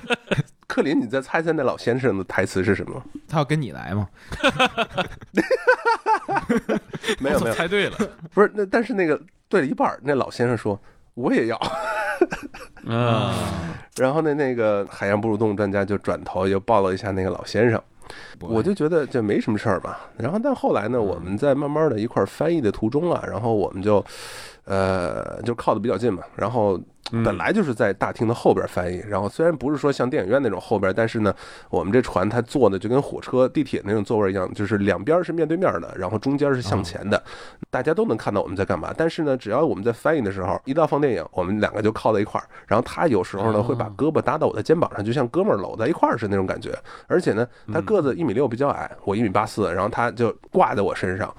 [0.66, 3.02] 克林，你再猜猜那老先生的台词是什么？
[3.28, 4.08] 他要跟你来吗？
[7.20, 7.96] 没 有没有，猜对了，
[8.32, 10.80] 不是那，但是那个对了一半，那老先生说
[11.14, 11.56] 我也要
[12.86, 13.34] 啊。
[13.96, 17.82] 然后呢那个海洋哺乳动物专家就转头又抱了一下那个老先生。
[18.40, 24.04] 我就觉得这没什么事儿吧，然后但后来呢，我们在慢慢的一块翻译的途中啊，然后我们就，
[24.64, 26.80] 呃，就靠的比较近嘛，然后。
[27.24, 31.34] 本来就是在大厅的后边翻译，然后虽然不是说像电影院那种后边，但是呢，
[31.70, 37.22] 我们这船它坐的就跟火车、地铁那种座位一样，就是两边是面对面的，然后中间是向前的，
[37.70, 38.92] 大家都能看到我们在干嘛。
[38.96, 46.76] 但是呢，只要我们在翻译的时候，一到放电影，我们两个就靠在一块儿，然后他有时候呢会把胳膊搭到我的肩膀上，就像哥们儿搂在一块儿是那种感觉。
[47.06, 51.32] 而且呢，他个子一米六比较矮，我一米八四，然后他就挂在我身上，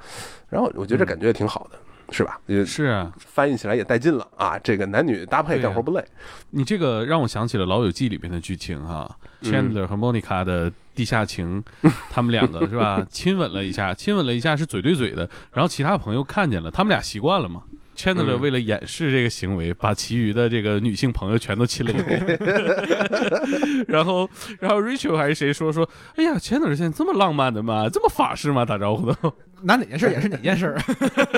[0.49, 1.77] 然后我觉得这感觉也挺好的。
[2.11, 2.39] 是吧？
[2.65, 4.57] 是啊，翻译起来也带劲了啊！
[4.59, 6.03] 这个男女搭配干活不累。
[6.51, 9.09] 你这个让我想起了《老友记》里面的剧情哈
[9.41, 11.63] ，Chandler 和 Monica 的地下情，
[12.09, 13.05] 他们两个是吧？
[13.09, 17.63] 亲吻了一下，亲吻了一下是嘴对嘴的，然后其他朋友看见了，他们俩习惯了嘛。
[17.97, 22.23] Chandler 为了掩饰这个行为，把其余的这个女性朋友全都亲了一遍。
[23.87, 24.29] 然后，
[24.59, 27.89] 然后 Rachel 还是谁说说，哎呀，Chandler 现在这么浪漫的吗？
[27.89, 28.63] 这么法式吗？
[28.63, 29.33] 打招呼都。
[29.63, 30.77] 拿哪件事也是哪件事，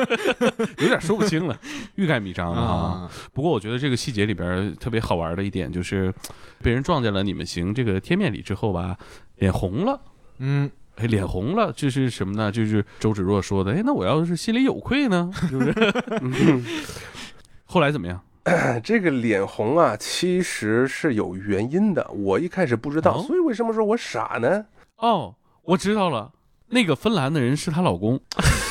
[0.79, 1.57] 有点说不清了，
[1.95, 3.09] 欲盖弥彰啊。
[3.31, 6.13] 不过我觉得这个细节里边特别好玩的一点就是，
[6.61, 8.97] 被人撞见了你们行这个贴面礼之后吧，
[9.37, 10.01] 脸红了。
[10.39, 12.51] 嗯，哎，脸红了，这是什么呢？
[12.51, 13.71] 就是周芷若说的。
[13.71, 15.31] 哎，那我要是心里有愧呢？
[15.49, 16.63] 是不是？
[17.65, 18.21] 后来怎么样？
[18.83, 22.05] 这个脸红啊，其实是有原因的。
[22.11, 24.65] 我一开始不知道，所以为什么说我傻呢？
[24.97, 26.31] 哦，我知道了。
[26.71, 28.19] 那个芬兰的人是她老公，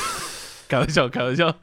[0.69, 1.55] 开玩笑，开玩笑。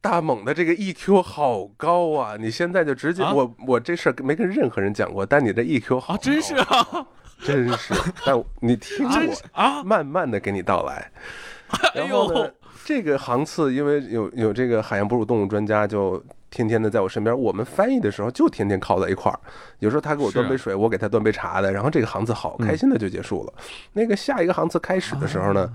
[0.00, 2.36] 大猛的这个 EQ 好高啊！
[2.38, 7.06] 你现在就直接我我这事儿没跟任何人讲过，但你的 EQ 好，真是啊，
[7.42, 7.94] 真是。
[8.24, 11.10] 但你听我啊，慢慢的给你道来。
[11.94, 12.50] 然后呢，
[12.84, 17.36] 这个航次因为有有这个海洋哺乳动物专家就天天的在我身边。
[17.36, 19.40] 我们翻译的时候就天天靠在一块儿，
[19.80, 23.52] 有时候他给我端杯水，我给他端杯茶的，然后这个航次好开心的就结束了。
[23.94, 25.68] 那个下一个航次开始的时候呢，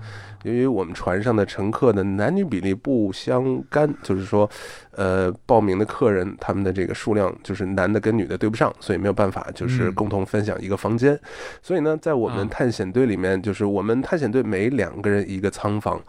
[0.44, 4.48] 由于我们船上的乘客的男女比例不相干，就是说，
[4.92, 11.18] 呃，报名的客人他们的这个数量就是男的跟女的对不上，所以没有办法就是共同分享一个房间。
[11.60, 16.00] 所以呢，在我们探险队里面，就是我们探险队每两个人一个舱房。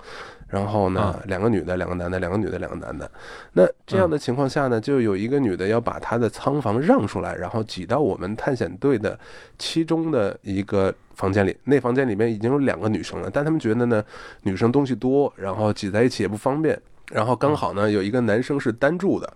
[0.49, 3.09] 然后呢，两个女的，两个男的，两个女的，两个男的。
[3.53, 9.17] 那这样的情况下呢，就有一个女的要把她的仓房让出来，然后挤到我们探险队的
[9.59, 11.55] 其中的一个房间里。
[11.65, 14.03] 那房间里面已经有两个女生了，但他们觉得呢，
[14.41, 16.79] 女生东西多，然后挤在一起也不方便。
[17.11, 19.31] 然后刚好呢，有一个男生是单住的，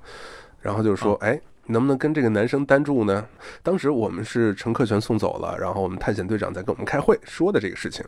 [0.62, 3.24] 然后就说：“哎，能不能跟这个男生单住呢？”
[3.62, 8.04] 当时我们是乘客全送走了，然后我们探险队长在跟我们开会说的这个事情。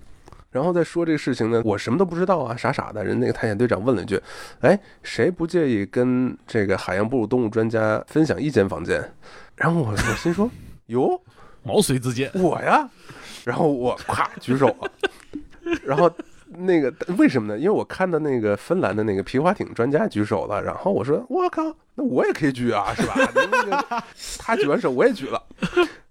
[0.56, 3.04] 然后再说这个事情呢，我什么都不知道啊，傻傻的。
[3.04, 4.18] 人那个探险队长问了一句
[4.64, 9.04] ：“哎，谁不介意跟这个海洋哺乳动物专家分享一间房间？”
[9.58, 10.50] 然后我我心说
[10.88, 11.22] ：“哟，
[11.62, 12.90] 毛遂自荐，我呀。”
[13.44, 14.90] 然后我咵举手了。
[15.84, 16.10] 然后
[16.48, 17.60] 那个为什么呢？
[17.60, 20.64] 因为我看到那个芬兰的那个皮划艇专家举手了。
[20.64, 21.64] 然后我说：“我靠，
[21.96, 24.04] 那我也可以举啊，是吧？” 那个
[24.40, 25.44] 他举完手，我也举了。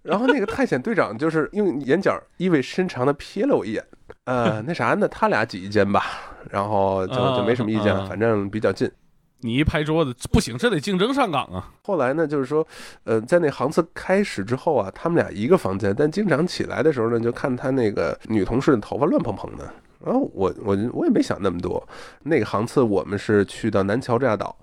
[0.03, 3.83] 然后那个探险队长就是用眼角意味深长的瞥了我一眼。
[4.25, 5.07] 呃，那啥呢？
[5.09, 6.05] 他俩挤一间吧，
[6.51, 8.91] 然后就就没什么意见了，反正比较近。
[9.41, 11.71] 你一拍桌子，不行，这得竞争上岗啊。
[11.85, 12.67] 后来呢，就是说，
[13.05, 19.71] 呃，在那航次开始之后啊，他们俩一个房间，但经常起来的时候呢，就看他那个女同事的头发乱蓬蓬的。
[20.03, 21.87] 然后我我我也没想那么多。
[22.23, 24.57] 那个航次我们是去到南乔治亚岛，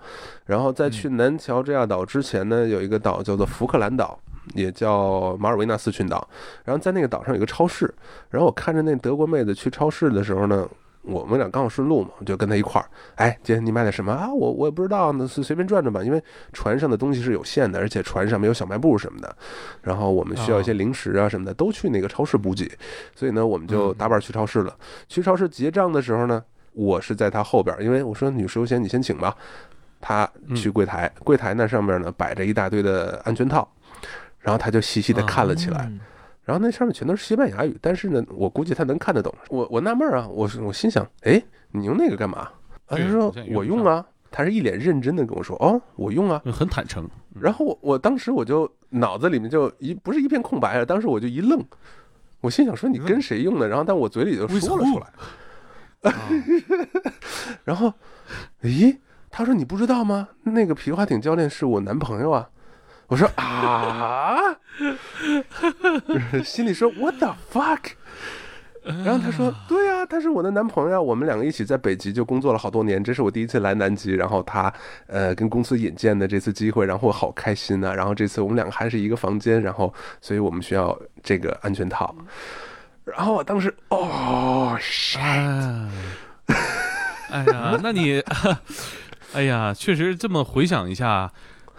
[0.46, 4.20] 然后在去南乔治亚岛之前呢，有一个岛叫做福克兰岛。
[4.54, 6.28] 也叫马尔维纳斯群岛，
[6.64, 7.94] 然后在那个岛上有个超市，
[8.30, 10.68] 然后我看着那德国妹子去超市的时候呢，
[11.04, 14.32] 我们俩刚好顺路嘛，就跟她一块儿，哎，姐，你买点什么啊？
[14.34, 16.24] 我我也不知道，那是随便转转吧，因为
[16.54, 19.36] 船上的东西是有限的，而且船上没有小卖部什么的，
[19.82, 22.70] 然后我们需要一些零食啊什么的，都去那个超市补给，
[23.16, 24.76] 所以呢，我们就搭伴去超市了。
[25.08, 29.36] 去超市结账的时候呢，我是在她后边，因为我说女士优先，你先请吧。
[30.04, 33.72] 她去柜台，柜台那上面呢摆着一大堆的安全套。
[34.42, 35.92] 然后他就细细的看了起来，
[36.44, 39.34] 然后那上面全都是西班牙语，但是呢，我估计他能看得懂。
[39.50, 42.50] 我我纳闷啊，我我心想，哎，你用那个干嘛？
[42.88, 47.08] 他说我用啊，他是一脸认真的跟我说，哦，我用啊，很坦诚。
[47.40, 51.64] 然后我我当时我就脑子里面就一不是一片空白啊，当时我就一愣，
[52.42, 53.68] 我心想说你跟谁用的？
[53.68, 56.12] 然后但我嘴里就说了出来，
[57.64, 57.94] 然后，
[58.64, 58.98] 咦，
[59.30, 60.28] 他说你不知道吗？
[60.44, 62.50] 那个皮划艇教练是我男朋友啊。
[63.12, 64.56] 我说啊，
[66.46, 67.92] 心里说 What the fuck？
[68.86, 74.74] 然后他说对啊，他是我的男朋友，我们两个一起在北极就工作了好多年，这是我第一次来南极，然后他
[75.08, 82.16] 呃跟公司引荐的这次机会，然后我好开心啊，然后这次我们两个还是一个房间，然后所以我们需要这个安全套。
[83.04, 85.20] 然后我当时哦，shit，
[87.30, 88.24] 哎呀，那你，
[89.36, 91.30] 哎呀，确实这么回想一下。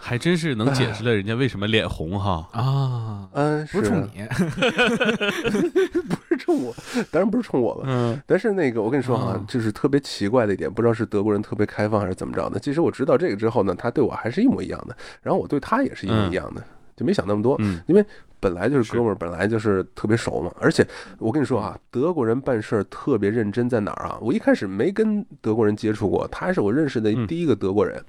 [0.05, 4.21] 还真是能解释了人家为什么脸红哈啊，嗯，不是冲你，
[6.09, 6.75] 不是冲我，
[7.09, 7.83] 当然不是冲我了。
[7.87, 12.59] 嗯，但是那个我跟你说啊，就是特别奇怪的一点，不知道是德国人特别开放还是怎么着的。
[12.59, 16.61] 其实我知道这个之后呢，他对我还是一模一样的，然后我对他也是一模一样的，
[16.97, 17.55] 就没想那么多。
[17.59, 18.05] 嗯，因为
[18.41, 20.51] 本来就是哥们儿，本来就是特别熟嘛。
[20.59, 20.85] 而且
[21.17, 24.17] 我跟你说啊，德国人办事儿特别认真，在哪儿啊？
[24.19, 28.03] 我一开始没跟德国人接触过，他是我认识的第一个德国人。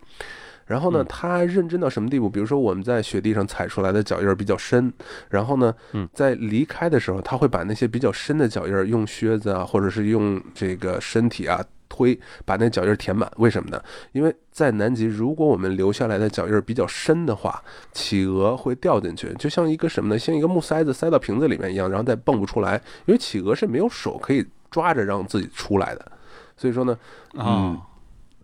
[0.67, 2.29] 然后呢，他认真到什么地步？
[2.29, 4.93] 比如说我们在雪地上踩出来的脚印儿比较深，
[5.29, 5.75] 然后呢，
[6.13, 13.31] 在离开的时候，他会把那些比较深的脚印儿用靴子啊，或者是用这个身体啊推，把那脚印儿填满。
[13.37, 13.83] 为什么呢？
[14.13, 20.19] 因为在南极，如果我们留下来的脚印儿比较深的话，企鹅会掉进去，就像一个什么呢？
[20.19, 22.81] 像一个木塞子塞到瓶子里面一样，然后再蹦不出来。
[23.05, 26.13] 因为企鹅是没有手可以抓着让自己出来的，
[26.57, 26.99] 所以说呢，
[27.35, 27.79] 嗯。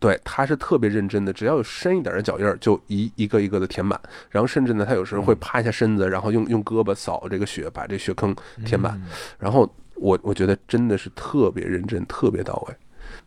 [0.01, 4.01] 对，他是特别认真的，只要有深一点的脚印儿，就一一个一个的填满。
[4.31, 8.35] 然后甚至呢，他有时候会趴下身子，然后用用胳膊扫这个雪，把这雪坑
[8.65, 8.99] 填满。
[9.39, 12.75] 然后我我觉得真的是特别认真，特别到位。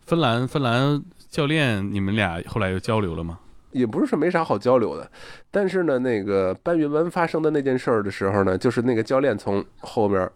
[0.04, 3.38] 芬兰芬兰教练，你们俩后来又交流了吗？
[3.70, 5.08] 也不是说没啥好交流的，
[5.52, 10.28] 但是呢，那个搬运湾发生的那件事儿的时候呢，就是那个教练从后边。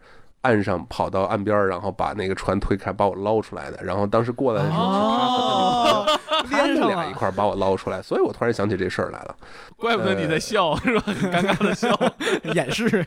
[0.43, 3.83] 岸上跑到岸边，然后把那个船推开，把我捞出来的。
[3.83, 6.19] 然后当时过来的时候，是他和他女朋友。
[6.51, 9.37] 连着俩一块把我捞出来， 所以我突然想起这事儿来了。
[9.77, 11.03] 怪不得你在笑，是吧？
[11.07, 11.97] 很 尴尬的笑，
[12.55, 13.05] 掩饰。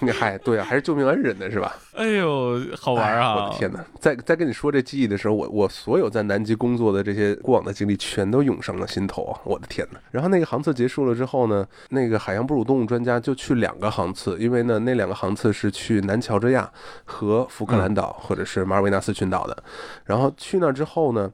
[0.00, 1.76] 你嗨，对啊，还是救命恩人呢，是吧？
[1.94, 3.34] 哎呦，好玩啊！
[3.34, 9.40] 我的天哪，在在跟你说这记忆的时候，我我所有在南极工作的这些过往的经历全都涌上了心头啊！
[9.44, 9.98] 我的天哪！
[10.10, 16.70] 然后那个航次结束了之后呢，那个海洋哺乳动物专家就去两个航次，因为呢那两个航次是去南乔治亚
[17.04, 19.56] 和福克兰岛或者是马尔维纳斯群岛的。
[20.04, 21.30] 然后去那之后呢？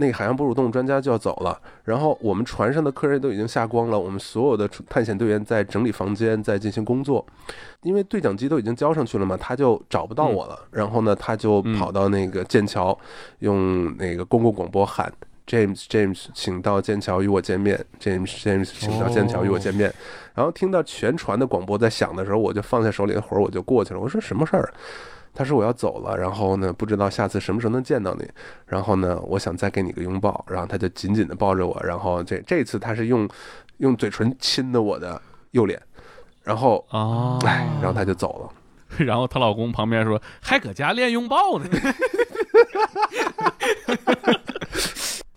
[0.00, 7.24] 那个海洋哺乳动物专家就要走了，然后我们船上的客人都已经下光了，我们所有的探险队员在整理房间，在进行工作，
[7.82, 10.58] 因为对讲机都已经交上去了嘛，他就找不到我了。
[10.70, 12.98] 然后呢，他就跑到那个剑桥，
[13.40, 15.12] 用那个公共广播喊
[15.46, 17.84] ：“James James，请到剑桥与我见面。
[18.00, 19.92] ”James James，请到剑桥与我见面。
[20.34, 24.00] 然后听到全船的广播在响的时候，我就放下手里的活儿，我就过去了。
[24.00, 24.72] 我说：“什么事儿？”
[25.34, 28.28] 他说我要走了，然后呢，不知道下次什么时候能见到你。
[28.66, 30.44] 然后呢，我想再给你个拥抱。
[30.48, 31.80] 然后他就紧紧的抱着我。
[31.82, 33.28] 然后这这次他是用
[33.78, 35.20] 用嘴唇亲的我的
[35.52, 35.80] 右脸。
[36.42, 38.50] 然后啊，哎，然后他就走了。
[39.06, 41.66] 然后她老公旁边说还搁家练拥抱呢。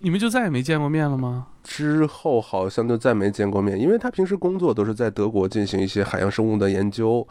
[0.03, 1.47] 你们就再也没见过面了吗？
[1.63, 7.25] 之后好像就再没见过面，因为他平时工作都是在德国进行一些海洋生物的研究，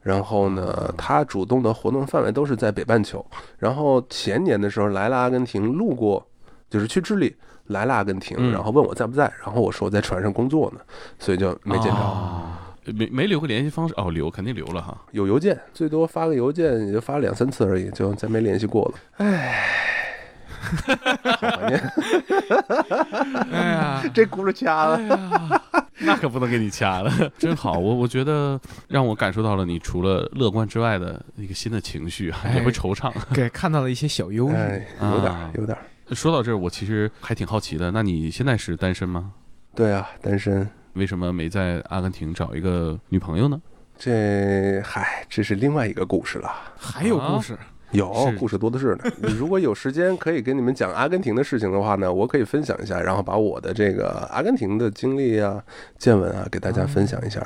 [0.00, 3.22] 然后呢，他主动的活动范围都是在北半球。
[3.58, 6.26] 然后前年的时候来了阿根廷，路过，
[6.70, 10.80] 就是去智利，来了阿根廷，然后问我在不在，然后我说我在船上工作呢，
[11.18, 19.82] 所以就没见着，没没留个联系方式哦，留肯定留了哈，有邮件，最多发个邮件也就发两三次而已，就再没联系过了，唉。
[20.64, 21.92] 好怀念！
[23.52, 25.60] 哎呀， 这轱辘掐了，
[26.00, 27.12] 那可不能给你掐了。
[27.38, 33.12] 真好，我我觉得让我感受到了你除了乐观之外的一个新的情绪，也会惆怅。
[33.32, 34.52] 给，看到了一些小忧郁，
[35.00, 35.76] 有点，有点。
[36.12, 37.90] 说到这儿，我其实还挺好奇的。
[37.90, 39.32] 那你现在是单身吗？
[39.74, 40.68] 对啊，单身。
[40.92, 43.60] 为什么没在阿根廷找一个女朋友呢？
[43.96, 46.50] 这，嗨，这是另外一个故事了。
[46.76, 47.56] 还有故事。
[47.94, 49.04] 有故事多的是呢。
[49.38, 55.62] 如果有时间可以跟你们讲阿根廷的事情的话呢，我可以分享一下，然后把我的这个阿根廷的经历啊、
[55.98, 57.40] 见闻啊给大家分享一下。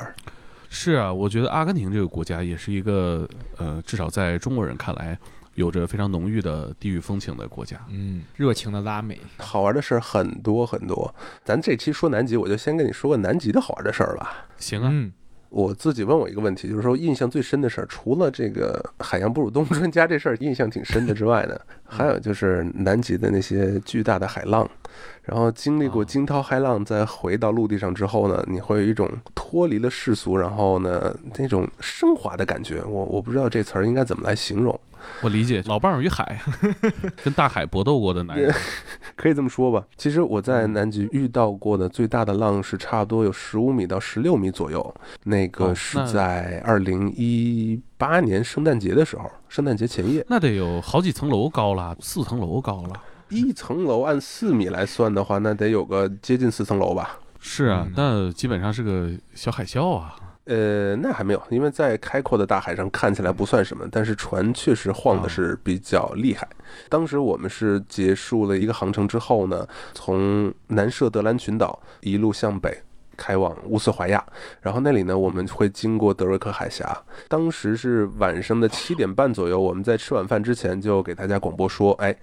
[0.69, 3.27] 是啊，我觉得阿根廷这个国家也是一个
[3.57, 5.17] 呃，至少在中国人看来，
[5.55, 7.77] 有着非常浓郁的地域风情的国家。
[7.89, 11.13] 嗯，热情的拉美，好玩的事儿很多很多。
[11.43, 14.45] 咱这期说南极，我就先跟你说个南极的好玩的事儿吧。
[14.57, 14.91] 行啊。
[15.49, 24.69] 我自己问我一个问题，就是说印象最深的事儿，除了这个海洋哺乳动物专家这事儿印象挺深的之外呢，还有就是南极的那些巨大的海浪，
[25.23, 32.83] 然后经历过惊涛骇浪，再回到陆地上之后呢，你会有一种脱离了世俗，然后呢那种升华的感觉。
[32.83, 34.79] 我我不知道这词儿应该怎么来形容。
[35.21, 36.41] 我理解，老伴儿与海，
[37.23, 38.53] 跟大海搏斗过的男人，
[39.15, 39.83] 可以这么说吧。
[39.97, 53.03] 其实我在南极遇到过的最大的浪是差不多有十五米到十六米左右，那个是在二零一八年圣诞节的时候，圣诞节前夜，那得有好几层楼高了，四层楼高了。
[53.29, 57.19] 一层楼按四米来算的话，那得有个接近四层楼吧？
[57.39, 60.15] 是啊，那基本上是个小海啸啊。
[60.49, 66.47] 呃，那还没有，因为在开阔的大海上看起来不算什么，但是船确实晃的是比较厉害。
[66.89, 72.75] 当时我们是结束了一个航程之后呢，从南设德兰群岛一路向北
[73.15, 74.25] 开往乌斯怀亚，
[74.59, 76.99] 然后那里呢我们会经过德瑞克海峡。
[77.27, 82.15] 当时是晚上的七点半左右，我们在吃晚饭之前就给大家广播说，哎。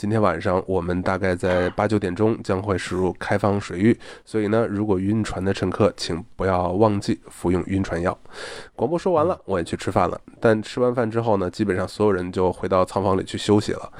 [0.00, 3.94] 今天晚上我们大概在八九点钟将会驶入开放水域，
[4.24, 8.18] 所以呢，如果晕船的乘客，请不要忘记服用晕船药。
[8.74, 10.18] 广播说完了，我也去吃饭了。
[10.40, 13.92] 但吃完饭之后呢，基本上所有人就回到舱房里去休息了。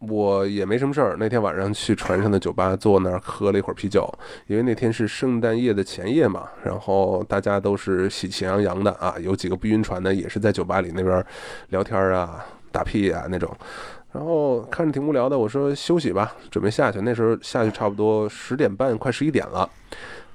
[0.00, 4.12] 我也没什么事儿，那天晚上去船上的酒吧坐那儿喝了一会儿啤酒，
[4.48, 9.14] 因为那天是圣诞夜的前夜嘛，然后大家都是喜气洋洋的啊。
[9.20, 11.24] 有几个不晕船的也是在酒吧里那边
[11.68, 13.56] 聊天啊、打屁啊那种。
[14.14, 17.00] 然后看着挺无聊的，我说休息吧，准备下去。
[17.00, 19.68] 那时候下去差不多十点半，快十一点了。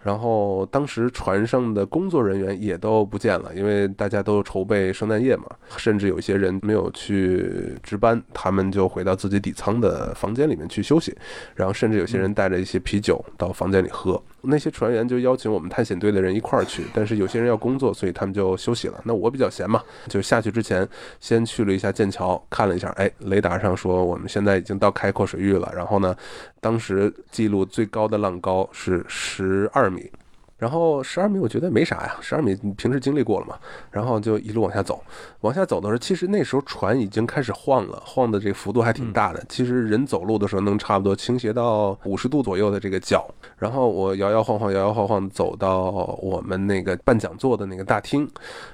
[0.02, 5.45] 然后当时船上的工作人员也都不见了，因为大家都筹备圣诞夜嘛，
[5.78, 11.16] 甚至有些人没有去值班，他们就回到自己底舱的房间里面去休息。
[11.56, 14.22] 然后甚至有些人带着一些啤酒到房间里喝。
[14.41, 19.02] 那些船员就邀请我们探险队的人一块儿去，但是有些人要工作，所以他们就休息了。
[19.04, 20.88] 那我比较闲嘛，就下去之前
[21.20, 25.70] 先去了一下剑桥，看了一下，哎，雷达上说我们现在已经到开阔水域了。
[25.76, 26.16] 然后呢，
[26.60, 30.10] 当时记录最高的浪高是十二米。
[30.57, 33.57] 然后十二米我觉得没啥呀，十二米你平时经历过了嘛，
[33.89, 35.01] 然后就一路往下走，
[35.39, 39.41] 往下走的时候，其实那时候船已经开始晃了，晃的这个幅度还挺大的。
[39.47, 43.26] 其实人走路的时候能差不多倾斜到五十度左右的这个角，
[43.57, 45.91] 然后我摇摇晃晃，摇摇晃晃走到
[46.22, 48.30] 我们那个办讲座的那个大厅，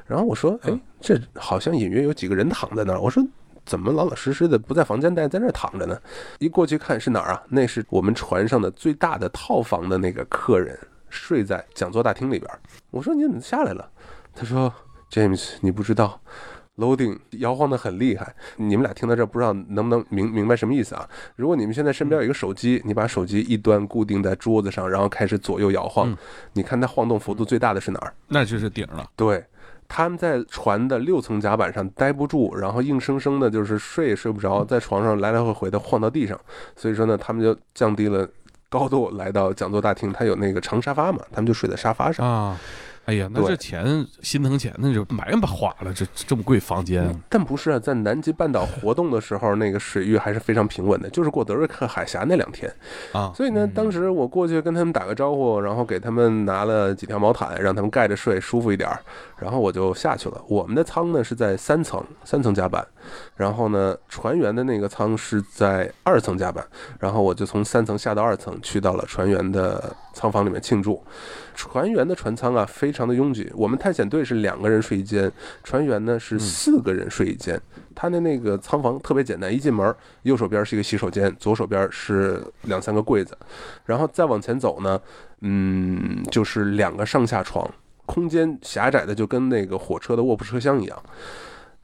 [0.08, 3.24] 然后我说，哎，这好像隐约有几个人躺在那儿，我说。
[3.66, 6.00] 怎么老老实实的不在房间待，在那儿躺着呢？
[6.40, 7.44] 一过去看是哪儿啊？
[7.50, 10.78] 那是我们船上的最大的套房的那个客人
[11.10, 12.52] 睡在讲座大厅里边。
[12.92, 13.90] 我说你怎么下来了？
[14.36, 14.72] 他说
[15.10, 16.22] ：“James，你不知道
[16.78, 18.36] ，loading 摇晃的很厉害。
[18.58, 21.10] 你们俩听到这不知道能不能明明白什么意思啊？
[21.36, 26.16] 如果你们现在身边有一个手机，你把手机一端固定在桌子上，然后开始左右摇晃，
[26.54, 28.14] 你看它晃动幅度最大的是哪儿？
[28.28, 29.10] 那就是顶了。
[29.16, 29.44] 对。”
[29.88, 36.40] 他们在船的六层甲板上待不住，然后硬生生的就是睡也睡不着，在床上来来回回的晃到地上，
[36.76, 38.28] 所以说呢，他们就降低了
[38.70, 42.60] 高度来到讲座大厅，他有那个长沙发嘛，他们就睡在沙发上啊。
[43.06, 47.16] 哎呀，那这钱心疼钱，那就买吧花了，这这么贵房间。
[47.30, 52.72] 但不是啊，在南极半岛活动的时候，那个水域还是非常平稳的，就是过德瑞克海峡那两天
[53.12, 53.32] 啊。
[53.36, 58.90] 所以呢，当时我过去跟他们打个招呼，然后给他们拿了几条毛毯，让他们盖着睡，舒服一点。
[59.38, 60.42] 然后我就下去了。
[60.48, 62.86] 我们的舱呢是在三层，三层甲板。
[63.36, 66.66] 然后呢，船员的那个舱是在二层甲板。
[67.00, 71.02] 然后我就从三层下到二层，去到了船员的舱房里面庆祝。
[71.54, 73.52] 船员的船舱啊，非常的拥挤。
[73.56, 75.32] 我们探险队是两个人睡一间，
[75.64, 77.60] 船员呢是四个人睡一间。
[77.94, 83.38] 他的那个舱房特别简单，一进门，右手边是一个洗手间，左手边是两三个柜子，
[83.86, 85.00] 然后再往前走呢，
[85.42, 87.66] 嗯，就是两个上下床，
[88.06, 91.04] 空间狭窄的就跟那个火车的卧铺车厢一样。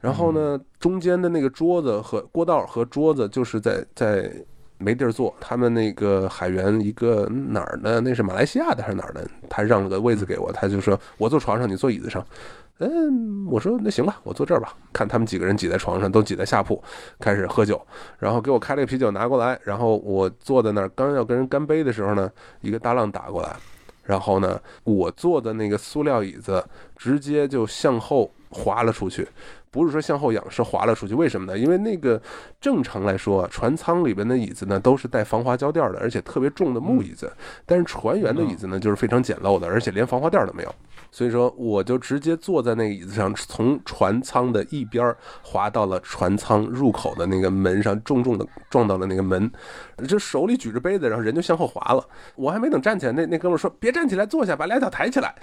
[0.02, 4.30] 然后呢，中间的那个桌子和过道和桌子就是在在。
[4.84, 9.24] 没地儿坐，他们那个海员一个哪儿的，那是马来西亚的还是哪儿的？
[9.48, 12.26] 他让了个位子给我，他就说我坐床上，你坐椅子上。
[12.78, 14.74] 嗯，我说那行吧，我坐这儿吧。
[14.92, 16.82] 看他们几个人挤在床上，都挤在下铺，
[17.20, 17.80] 开始喝酒，
[18.18, 22.28] 然后给我开了个啤酒拿过来，然后我坐在那儿，刚要跟人干杯的时候呢，
[22.60, 23.54] 一个大浪打过来，
[24.02, 26.60] 然后呢，我坐的那个塑料椅子
[26.96, 29.28] 直接就向后滑了出去。
[29.72, 31.14] 不是说向后仰，是滑了出去。
[31.14, 31.58] 为什么呢？
[31.58, 32.20] 因为那个
[32.60, 37.32] 正常来说，船舱里边的椅子呢都是带防滑胶垫的，而且特别重的木椅子。
[37.64, 40.74] 但是船员的椅子呢就是非常简陋的，而且连防滑垫都没有。
[41.10, 49.50] 所以说，我就直接坐在那个椅子上，从船舱的一边滑到了船舱入口的那个门上，重重的撞到了那个门。
[50.06, 52.06] 这手里举着杯子，然后人就向后滑了。
[52.34, 55.34] 我还没等站起来，那那哥们说：“别站起来，坐下，把俩脚抬起来。”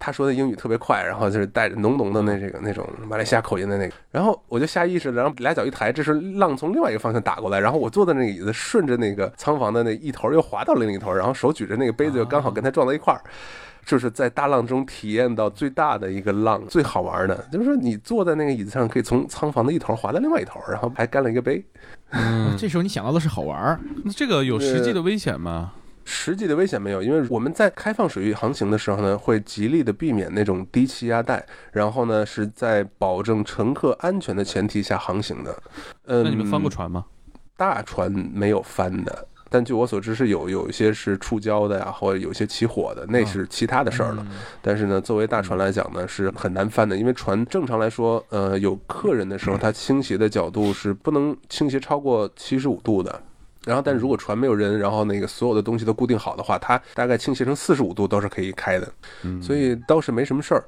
[0.00, 13.20] 他说的英语特别快，然后就是带着浓浓的那这个那种马来西亚口音的那个，然后我就下意识的，然后俩脚一抬，这时浪从另外一个方向打过来，然后我坐的那个椅子顺着那个仓房的那一头又滑到了另一头，然后手举着那个杯子又刚好跟他撞到一块儿，
[13.84, 21.62] 就是在大浪中体验到最大的一个浪，最好玩的，就是说你坐在那个椅子上可以从仓房的一头滑到另外一头，然后还干了一个杯。
[22.12, 25.72] 嗯，这时候你想到的是好玩，那这个有实际的危险吗？
[26.12, 35.56] 实际的危险没有，因为我们在开放水域航行的时候呢，会极力的避免那种低气压带，然后呢是在保证乘客安全的前提下航行的。
[36.06, 37.04] 嗯，那你们翻过船吗？
[37.56, 44.26] 大船没有翻的，但据我所知是有有一些是触礁的呀，或者有些起火的，那是其他的事儿了。
[44.60, 53.22] 但是呢，作为大船来讲呢，是很难翻的，因为船正常来说，呃，有客人的时候，它倾斜的角度是不能倾斜超过七十五度的。
[53.64, 58.92] 然后，但是如果船没有人，然后那个所有的东西都固定好的话，它大概倾斜成四十五度都是可以开的，
[59.42, 60.64] 所以倒是没什么事儿。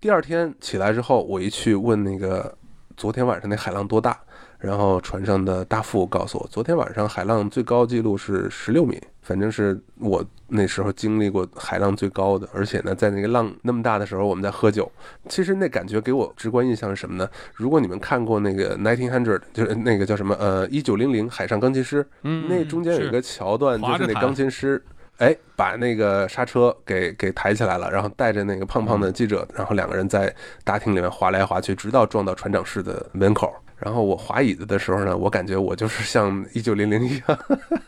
[0.00, 2.56] 第二天起来之后，我一去问那个
[2.96, 4.18] 昨天晚上那海浪多大。
[4.60, 12.46] 然后船上的大副告诉我，昨天晚上海浪最高记录是十六米，反正是我那时候经历过海浪最高的。
[12.52, 14.90] 而且呢，在那个浪那么大的时候，我们在喝酒。
[15.30, 17.26] 其实那感觉给我直观印象是什么呢？
[17.54, 24.84] 如果你们看过那个 Nineteen Hundred，就是那个叫什么呃一九零零海上钢琴师，嗯，那中间有一个桥段，就是那钢琴师
[25.16, 30.34] 哎把那个刹车给给抬起来了，然后带着那个胖胖的记者，然后两个人在
[30.64, 33.50] 大厅里面滑来滑去，直到撞到船长室的门口。
[33.80, 37.38] 然后我滑椅子的时候呢，我感觉我就是像一九零零一样，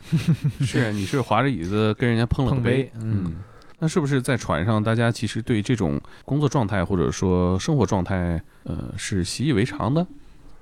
[0.64, 3.36] 是你是滑着椅子跟人家碰了杯，嗯，
[3.78, 10.06] 那是不是在船上，大家其实对这种工作状态或者说生活状态，呃，是习以为常的？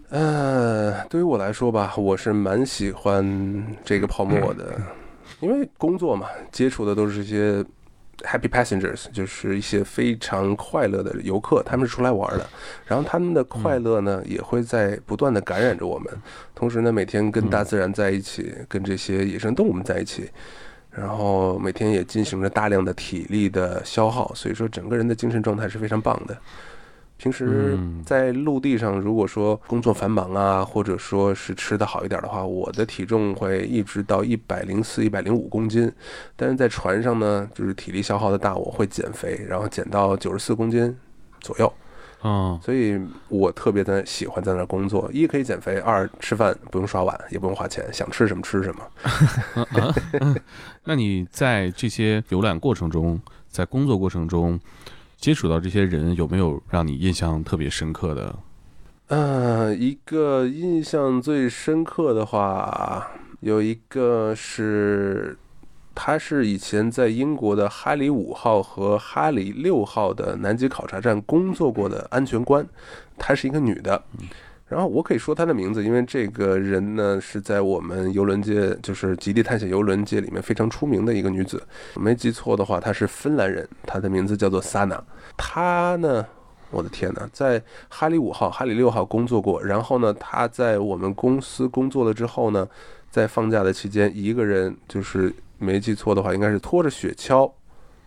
[0.08, 4.80] 呃，对于我来说吧，我是蛮喜欢这个泡沫的，
[5.40, 7.64] 因为工作嘛，接触的都是一些。
[8.22, 12.46] Happy passengers 就是一些非常快乐的游客，他们是出来玩的，
[12.86, 16.12] 然后他们的快乐呢也会在不断的感染着我们，
[16.54, 20.28] 同时呢每天跟大自然在一起，跟这些野生动物们在一起，
[20.90, 26.36] 然后每天也进行着大量的体力的消耗，所以说整个人的精神状态是非常棒的。
[27.20, 35.92] 平时在陆地上，如果说工作繁忙啊，或者说是吃的好一点的话，我的体重会一直到一百零四、一百零五公斤。
[36.34, 40.96] 但是在船上呢，就是体力消耗的大，我会减肥，然后减到九十四公斤
[41.40, 41.70] 左右。
[42.24, 42.98] 嗯，所以
[43.28, 49.94] 我特别的喜欢在那工作，一可以减肥，二吃饭不用刷碗，也不用花钱，想吃什么吃什么。
[50.84, 54.58] 那你在这些游览过程中，在工作过程中？
[55.20, 58.34] 接触到这些人有没有让你印象特别深刻的？
[59.08, 63.06] 呃，一个印象最深刻的话，
[63.40, 65.36] 有一个是，
[65.94, 72.66] 他是以前在英国的哈里五号和哈里六号的南极考察站工作过的安全官，
[73.18, 74.02] 她是一个女的。
[74.70, 81.60] 然后我可以说她的名字，因为这个人呢是在我们游轮界，就是极地探险游轮界里面非常出名的一个女子。
[81.96, 85.00] 没记错的话，她是芬兰人，她的名字叫做 Sana。
[85.36, 86.24] 她呢，
[86.70, 89.60] 我的天哪，在哈里五号、哈里六号工作过。
[89.60, 92.68] 然后呢，她在我们公司工作了之后呢，
[93.10, 97.50] 在放假的期间，一个人就是没记错的话，应该是拖着雪橇，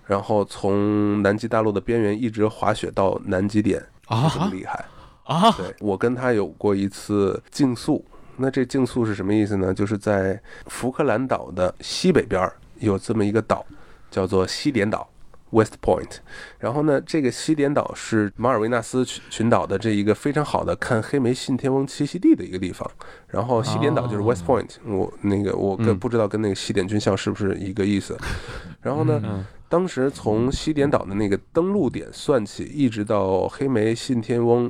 [0.05, 4.73] 然后从南极大陆的边缘一直滑雪到南极点，啊，这么厉害。
[4.73, 4.85] 啊，
[5.57, 8.03] 对我跟他有过一次竞速，
[8.37, 9.73] 那这竞速是什么意思呢？
[9.73, 13.65] 就是在福克兰岛的西北边有这么一个岛，
[14.11, 15.09] 叫做西点岛
[15.51, 16.17] （West Point）。
[16.59, 22.89] 然后呢，这个西点岛是马尔维纳斯群群岛的这一个非常好的看黑莓信天翁栖息地的一个地方。
[23.27, 28.17] 然后西点岛就是 West Point，我那个我跟不知道跟那个西点军校是不是一个意思。
[28.81, 34.69] 然后呢，当时从西点岛的那个登陆点算起，一直到黑莓信天翁。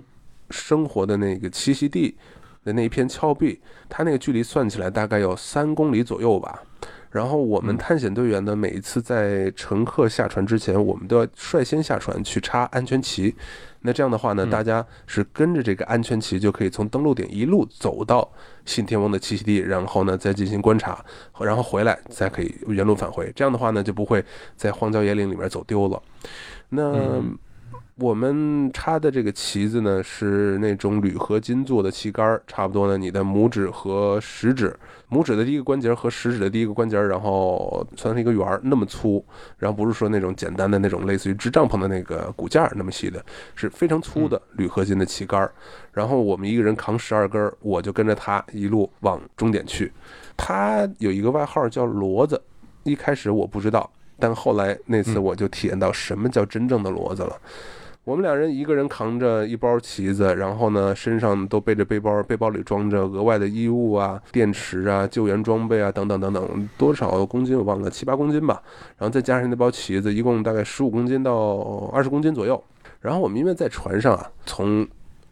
[0.53, 2.15] 生活的那个栖息地
[2.63, 6.61] 的那一片峭壁，它那个距离算起来大概有三公里左右吧。
[7.09, 13.35] 然后我们探险队员呢，每一次在乘客下船之前，我们都要率先下船去插安全旗。
[13.81, 18.27] 那这样的话呢，大家是跟着这个安全旗，就可以从登陆点一路走到
[18.65, 21.05] 信天翁的栖息地，然后呢再进行观察，
[21.39, 23.31] 然后回来再可以原路返回。
[23.35, 24.23] 这样的话呢，就不会
[24.55, 26.01] 在荒郊野岭里面走丢了。
[26.69, 27.21] 那。
[27.95, 34.75] 我们插的这个旗子呢，是那种铝合金做的旗杆，差不多呢，你的拇指和食指，
[35.11, 39.23] 拇指的第一个关节和食指的第一个关节，然后算是一个圆儿那么粗，
[39.59, 43.23] 然后不是说那种简单的那种类似于支帐篷的那个骨架那么细的，
[43.53, 45.47] 是非常粗的铝合金的旗杆。
[45.91, 49.91] 然后我们一个人扛十二根，我就跟着他一路往终点去。
[50.35, 52.41] 他有一个外号叫骡子，
[52.85, 53.87] 一开始我不知道，
[54.17, 57.39] 但后来那次我就体验到什么叫真正的骡子了。
[58.05, 68.61] 我们两人一个人扛着一包旗子，然后呢，身上都背着背包，背包里装着额外的衣物啊、电池啊、救援装备啊等等等等，多少公斤我忘了，七八公斤吧。
[68.97, 72.61] 然后再加上那包旗子，一共大概十五公斤到二十公斤左右。
[72.99, 74.85] 然后我们因为在船上啊，从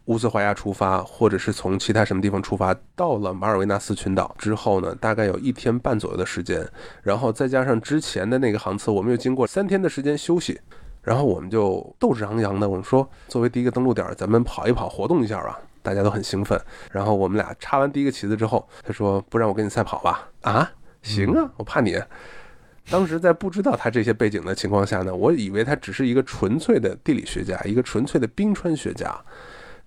[0.06, 6.66] 乌斯怀亚出发，或者是从其他什么地方出发，到了马尔维纳斯群岛之后呢，大概有一天半左右的时间，
[7.02, 10.58] 然后再加上之前的那个航次，我们又经过三天的时间休息。
[11.02, 15.58] 然后我们就斗志昂扬的，我们说作为第一个登陆点，咱们跑一跑，活动一下吧。
[15.82, 16.56] 大家都很兴奋。
[16.92, 20.70] 然后我们俩插完第一个旗子之后，他说：“不然我跟你赛跑吧？” 啊，
[21.02, 22.00] 行啊，我怕你。
[22.88, 29.12] 当时在不知道他这些背景的情况下呢，我以为他只是一个纯粹的地理学家，一个纯粹的冰川学家。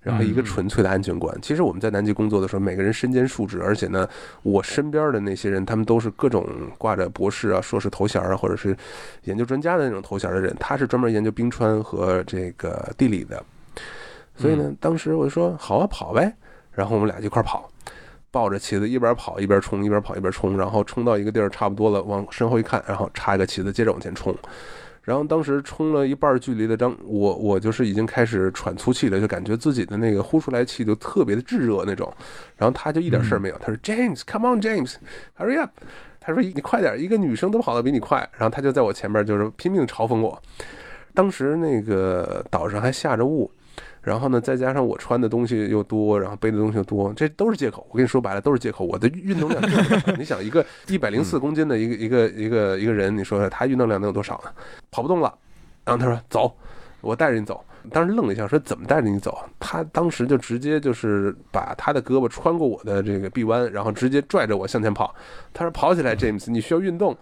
[0.06, 1.36] 然后一个纯粹的安全观。
[1.42, 4.08] 其实我们在南极工作的时候，每个人身兼数职，而且呢，
[4.44, 6.46] 我身边的那些人，他们都是各种
[6.78, 8.76] 挂着博士啊、硕士头衔啊，或者是
[9.24, 10.54] 研究专家的那种头衔的人。
[10.60, 13.42] 他是专门研究冰川和这个地理的。
[14.36, 16.32] 所以呢，当时我就说好啊，跑呗。
[16.70, 17.68] 然后我们俩就一块跑，
[18.30, 24.32] 抱着旗子一边跑一边冲，一边跑一边冲，然后冲到一个地儿差不多了，往身后一看，然后插一个旗子，接着往前冲。
[25.06, 32.12] 然后当时冲了一半距离的张，我我就是已经开始喘粗气了，就感觉自己的那个呼出来气就特别的炙热那种。
[32.56, 35.70] 然后他就一点事儿没有，他说 James，come on James，hurry up，
[36.18, 38.18] 他说你快点，一个女生都跑得比你快。
[38.32, 40.42] 然后他就在我前面就是拼命嘲讽我。
[41.14, 43.48] 当时那个岛上还下着雾。
[44.06, 47.84] 然后呢，再加上我穿的东西又多，然后背的东西又多，这都是借口。
[47.90, 48.84] 我跟你说白了，都是借口。
[48.84, 49.60] 我的运动量，
[50.16, 54.50] 你想一个 一百零四公斤的一个一个一个一个人，你说他运动量能有多少呢？
[54.92, 55.34] 跑不动了。
[55.84, 56.56] 然后他说走，
[57.00, 57.60] 我带着你走。
[57.90, 59.36] 当时愣了一下，说怎么带着你走？
[59.58, 65.12] 他当时就直接就是把他的胳膊穿过我的这个臂弯，然后直接拽着我向前跑。
[65.52, 67.16] 他说跑起来，James，你需要运动。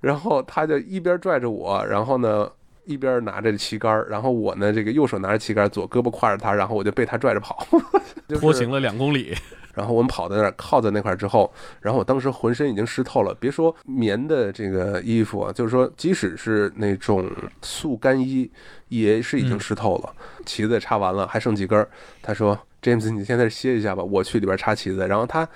[0.00, 2.50] 然后他就一边拽着我，然后呢。
[2.86, 7.66] 一边拿着旗杆，然后我呢这个右手拿着旗杆，左胳膊挎着他，然后我就被他拽着跑，
[8.40, 9.34] 拖行了两公里。
[9.74, 13.36] 然后我们跑在那儿，靠在那块儿之后，然后我当时浑身已经湿透了。
[13.38, 17.30] 别说棉的这个衣服啊，就是说即使是那种
[17.60, 18.50] 速干衣，
[18.88, 20.10] 也是已经湿透了。
[20.46, 21.86] 旗子插完了，还剩几根儿。
[22.22, 25.46] 他说：“James，你现在歇一下吧，我去里边插旗子。”然后他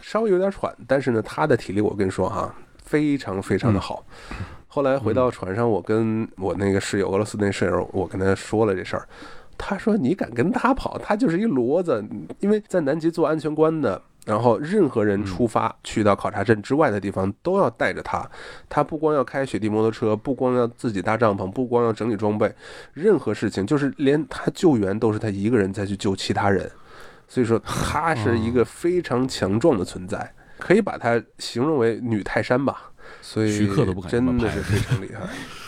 [0.00, 2.54] 稍微有点喘，但是呢，他的体力我跟你说哈，
[2.84, 4.06] 非常非常的好。
[4.76, 9.08] 后来回到船上，我跟我那个室友，俄罗斯那室友，我跟他说了这事儿。
[9.56, 10.98] 他说：“你敢跟他跑？
[10.98, 12.04] 他就是一骡子。
[12.40, 18.22] 因为在南极做安全官的，然后任何人出发去到考察镇之外的地方，都要带着他。
[18.68, 22.54] 他不光要开雪地摩托车，不光要自己搭帐篷，不光要整理装备，
[22.92, 26.70] 任何事情就是连他救援都是他一个人再去救其他人。
[27.26, 32.92] 所以说，他是一个非常强壮的存在，可以把他形容为女泰山吧。
[33.26, 35.20] 所以徐克都不敢真的是非常厉害。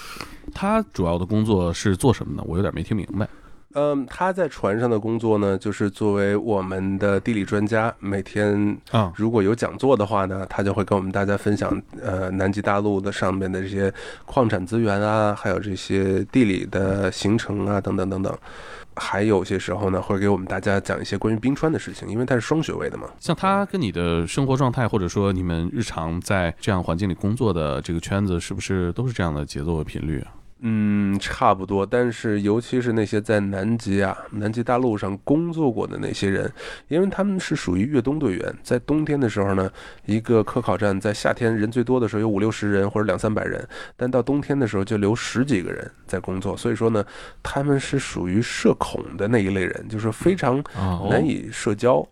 [0.55, 2.43] 他主要的工作是做什么呢？
[2.47, 3.29] 我有点没听明白。”
[3.75, 13.93] 嗯，他在船上的工作呢，就是作为我们的地理专家，每天啊，如果有讲座的话呢，他就会跟我们大家分享，呃，南极大陆的上面的这些
[14.25, 18.39] 矿产资源啊，还有这些地理的形成啊，等等等等。
[18.99, 23.09] 还有些时候呢，会给我们大家讲一些关于冰川的事情，因为他是双学位的嘛。
[23.21, 30.33] 像他跟你的生活状态，或者说你们日常在这样环境里工作的这个圈子，是不是都是这样的节奏和频率啊？
[30.61, 36.53] 嗯，差不多，但是尤其是那些在南极啊、南极大陆上工作过的那些人，
[36.89, 39.71] 因为他们是属于越冬队员，在冬天的时候呢，
[40.05, 43.65] 一个科考站在夏天人最多的时候有五六十人或者两三百人，
[43.97, 47.05] 但到冬天的时候就留十几个人在工作，所以说呢，
[47.41, 50.61] 他们是属于社恐的那一类人，就是非常
[51.09, 52.05] 难以社交，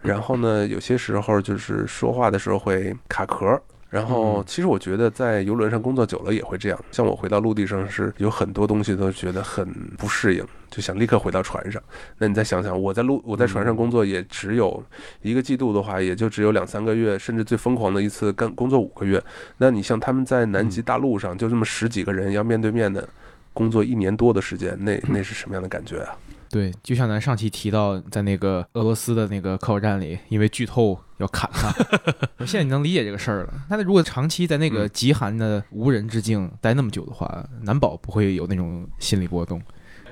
[0.00, 3.58] 然后呢，有些时候就是说话的时候会卡壳。
[3.94, 6.84] 然后，其实我觉得在游轮上工作久了也会这样。
[6.90, 9.64] 像我回到陆地上是有很多东西都觉得很
[9.96, 11.80] 不适应，就想立刻回到船上。
[12.18, 14.82] 那你再想想，我在陆我在船上工作也只有
[15.22, 19.22] 一个季度的话，也就只有两三个月，甚至最疯狂的一次干工作五个月。
[19.58, 23.08] 那你像他们在南极大陆上就这么十几个人要面对面的
[23.52, 26.16] 工作一年多的时间，那那是什么样的感觉啊？
[26.54, 31.74] 对，就像咱上期提到，在那个俄罗斯的那个科考站里，因为剧透要砍他。
[32.38, 33.52] 我现在你能理解这个事儿了。
[33.68, 39.60] 那如果长期在那个极寒的无人之境待那么久的话，难保不会有那种心理波动。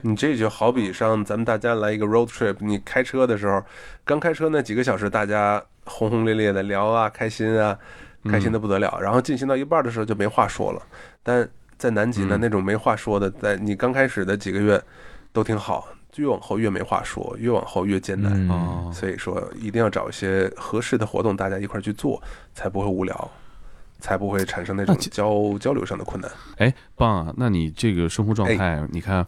[0.01, 3.65] 你这就好比上咱们大家来一个 road trip，你开车的时候，
[4.05, 7.79] 刚开车那几个小时，大家轰轰烈烈的聊啊，开心啊，
[8.25, 8.99] 开心的不得了。
[9.01, 10.83] 然后进行到一半的时候就没话说了。
[11.23, 14.83] 但在南极呢，那种没话说的，在你刚开始的几个月
[15.33, 15.87] 都挺好。
[16.17, 18.93] 越往后越没话说，越往后越艰难。
[18.93, 22.23] 所以说，一定要找一些合适的活动，大家一块去做，
[22.55, 23.31] 才不会无聊，
[23.99, 26.31] 才不会产生那种交交流上的困难。
[26.59, 27.35] 哎，棒啊！
[27.37, 29.27] 那你这个生活状态，你看，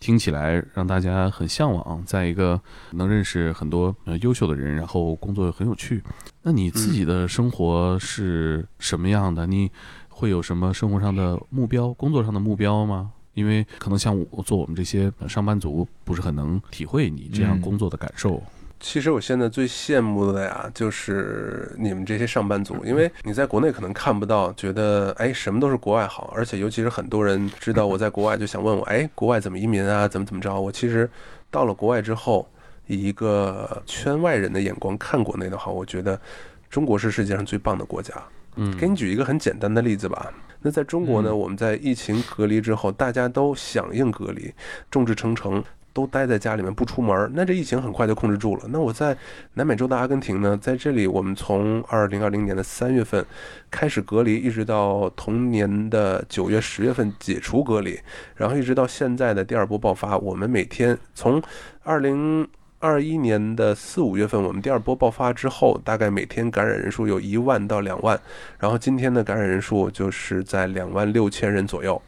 [0.00, 2.60] 听起来让大家很向往，在一个
[2.92, 6.02] 能认识很多呃优秀的人，然后工作很有趣。
[6.42, 9.46] 那你自己的生活是什么样的？
[9.46, 9.70] 你
[10.08, 13.10] 会有什么生活上的目标、工作上的目标吗？
[13.34, 18.42] 因为可能像我做我们这些上班族，不是很能体会你这样工作的感受。
[18.80, 30.06] 其实我现在最羡慕的呀，就是你们这些上班族，因为你在国内可能看不到，觉得哎什么都是国外好，而且尤其是很多人知道我在国外，就想问我，哎，国外怎么移民啊？
[30.06, 30.60] 怎么怎么着？
[30.60, 31.08] 我其实
[31.50, 32.46] 到了国外之后，
[32.86, 36.20] 以一个圈外人的眼光看国内的话，我觉得
[36.68, 38.12] 中国是世界上最棒的国家。
[38.56, 40.30] 嗯，给你举一个很简单的例子吧。
[40.66, 44.50] 那在中国呢，我们在疫情隔离之后，大家都响应隔离，
[44.90, 45.62] 众志成城，
[45.92, 47.30] 都待在家里面不出门。
[47.34, 48.64] 那这疫情很快就控制住了。
[48.70, 49.14] 那我在
[49.52, 53.22] 南美洲的阿根廷呢，在这里我们从二零二零年的三月份
[53.70, 58.00] 开始隔离，一直到同年的九月、十月份解除隔离，
[58.34, 61.42] 然后一直到现在的第二波爆发，我们每天从
[61.82, 62.48] 二零。
[62.84, 68.20] 二一年的四五月份，我们第二波爆发之后，大概每天感染人数有一万到两万，
[68.58, 72.00] 然后今天的感染人数就是在两万六千人左右。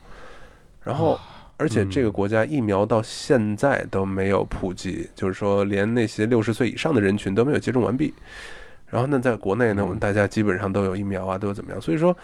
[0.83, 1.19] 然后，
[1.57, 8.13] 而且这个国家疫苗到现在都没有普及，就是说连那些六十岁以上的人群都没有接种完毕。
[8.87, 11.81] 然后呢，在国内呢，我们大家基本上都有疫苗啊，都有怎么样？
[11.81, 12.15] 所以说，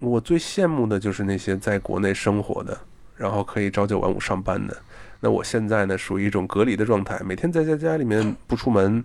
[0.00, 2.76] 我最羡慕的就是那些在国内生活的，
[3.16, 4.74] 然后可以朝九晚五上班的。
[5.24, 9.04] 那我现在呢，属于一种隔离的状态，每天在家家里面不出门，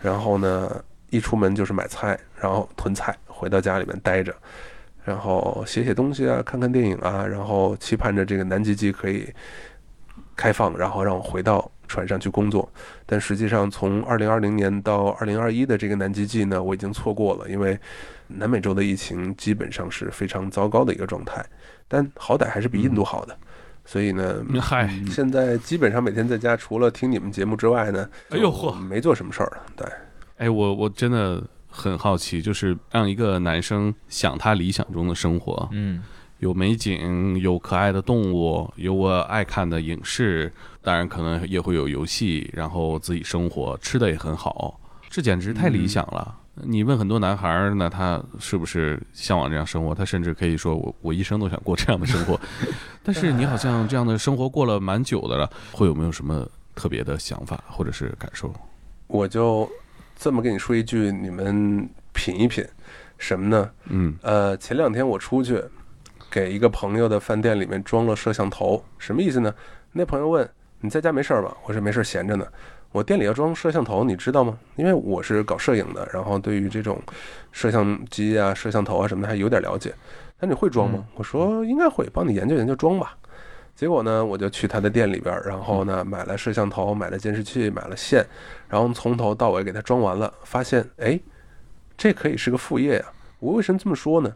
[0.00, 4.34] 然后呢，一出门就是买菜，然后囤菜，回到家里面待着，
[5.04, 9.28] 然后写写东西啊，看看电影啊，然后期盼着这个南极季可以
[10.34, 12.66] 开放，然后让我回到船上去工作。
[13.04, 17.78] 但实际上，从二零二零年到二零二一的这个南极季呢，我已经错过了，因为
[18.26, 21.44] 南美洲的疫情基本上是非常糟糕的一个状态，
[21.86, 23.36] 但好歹还是比印度好的。
[23.90, 29.62] 所以呢，嗨，现在基本上每天在家，除了听你们节目之外呢，就哎呦嚯没做什么事儿了。
[29.74, 29.88] 对，
[30.36, 36.02] 哎，我我真的很好奇，就是让一个男生想他理想中的生活，嗯
[36.40, 44.78] 有美景，有可爱的动物，有我爱看的影视，当然可能也会有游戏，然后自己生活，吃的也很好，
[45.08, 46.36] 这简直太理想了。
[46.64, 49.94] 你问很多男孩儿，那他是不是向往这样生活？
[49.94, 52.38] 他甚至可以说我我一生都想过这样的生活。
[53.02, 58.52] 但是你好像这样的生活过了蛮久的了，会有没有什么特别的想法或者是感受？
[59.06, 59.68] 我就
[60.16, 62.64] 这么跟你说一句，你们品一品，
[63.16, 63.70] 什么呢？
[63.86, 65.62] 嗯呃，前两天我出去
[66.30, 69.54] 给一个朋友的饭店里面装了摄像头，什么意思呢？
[69.92, 70.48] 那朋友问
[70.80, 71.56] 你在家没事儿吧？
[71.64, 72.46] 我说没事儿，闲着呢。
[72.90, 74.58] 我店里要装摄像头，你知道吗？
[74.76, 77.00] 因为我是搞摄影的，然后对于这种
[77.52, 79.94] 摄像机啊、摄像头啊什么的还有点了解。
[80.40, 81.04] 那你会装吗？
[81.14, 83.16] 我说应该会，帮你研究研究装吧。
[83.74, 88.24] 结果呢，我就去他的店里边儿，然后呢买了摄像头，买了监视器，买了线，
[88.68, 91.20] 然后从头到尾给他装完了，发现哎，
[91.96, 93.04] 这可以是个副业呀、
[93.38, 94.32] 我为什么这么说呢？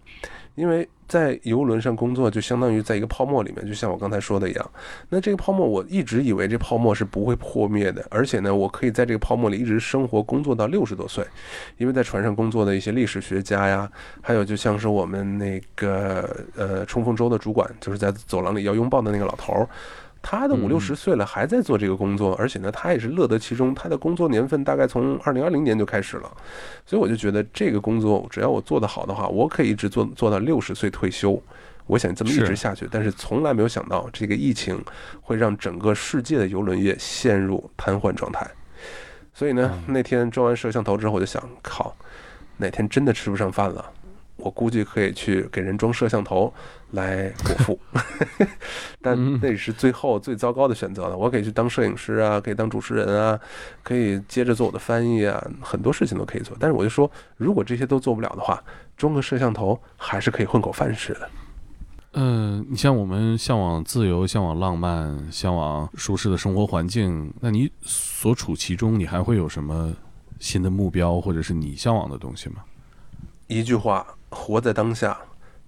[0.55, 4.70] 因为在游轮上工作，就相当于在一个泡沫里面，就像我刚才说的一样。
[5.09, 11.24] 那这个泡沫，我一直以为这泡沫是不会破灭的，而且呢，我可以在这个泡沫里一直生活工作到六十多岁。
[11.76, 13.90] 因为在船上工作的一些历史学家呀，
[14.20, 19.68] 还有就像是我们那个呃冲锋舟的主管，就是在走廊里要拥抱的那个老头儿。
[20.23, 23.75] 他的五六十岁了，还在做这个工作，而且呢，他也是乐得其中。
[23.75, 26.33] 他的工作年份大概从二零二零年就开始了，
[26.87, 31.43] 所以我就觉得这个工作只要我做得好的话，我可以一直做做到六十岁退休。
[31.89, 34.81] 我想这么一直下去，但是从来没有想到这个疫情
[35.20, 38.49] 会让整个世界的游轮业陷入瘫痪状态。
[39.35, 41.95] 所以呢，那天装完摄像头之后，我就想，靠，
[42.59, 43.85] 哪天真的吃不上饭了，
[44.37, 46.53] 我估计可以去给人装摄像头
[46.93, 47.78] 来果腹。
[49.01, 51.16] 但嗯那是最后最糟糕的选择了。
[51.16, 53.39] 我可以去当摄影师啊，可以当主持人啊，
[53.83, 56.57] 可以接着做我的翻译啊，很多事情都可以做。
[56.59, 58.62] 但是我就说，如果这些都做不了的话，
[58.97, 61.30] 装个摄像头还是可以混口饭吃的。
[62.14, 69.93] 嗯，你像我们向往自由、向往浪漫、向往舒适的生活环境，那你所处其中，你还会有什么
[70.39, 72.57] 新的目标，或者是你向往的东西吗？
[73.47, 75.16] 一句话，活在当下，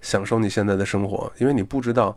[0.01, 2.17] 享受你现在的生活，因为你不知道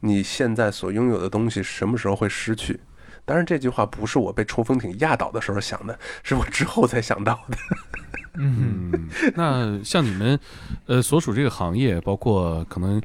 [0.00, 2.78] 你现在所拥有的东西什么时候会失去。
[3.24, 7.56] 当然，这句话不是我被冲锋艇压倒的时候想的，是我之后才想到的。
[8.38, 10.38] 嗯嗯，那像你们，
[10.86, 13.02] 呃，所属这个行业，包括可能，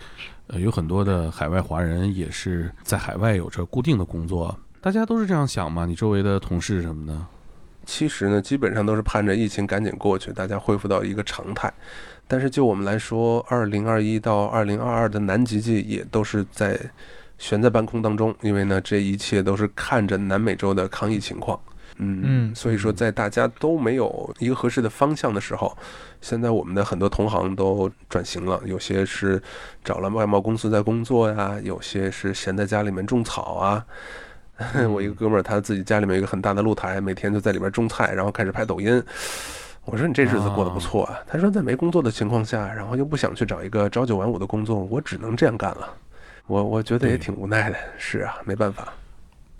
[0.47, 5.85] 呃，有很多的海外华人也是在海外有着固定的工作，大家都是这样想吗？
[5.85, 7.25] 你周围的同事什么的？
[7.85, 11.73] 其实呢，基本上都是盼着疫情赶紧过去，大家恢复到一个常态。
[12.31, 16.79] 但是就我们来说，二零二一到二零二二的南极季也都是在
[17.37, 21.59] 悬在半空当中，因为呢，这一切都是看着南美洲的抗疫情况。
[21.97, 25.77] 嗯嗯所以说，在大家都没有一个合适的方向的时候，
[26.21, 29.41] 现在我们的很多同行都转型了，有些是
[29.83, 33.85] 找了外贸公司在工作呀，有些是闲在家里面种草啊。
[34.89, 39.03] 我一个哥们儿，他自己家里面有一个很大的露台，每天就在里边种菜，然后开始拍抖音。
[39.91, 41.19] 我说你这日子过得不错啊。
[41.27, 45.93] 他说在没工作的情况下，然后又不想去找一个朝九晚五的工作，我只能这样干了。
[46.47, 48.93] 我我觉得也挺无奈的，是啊，没办法。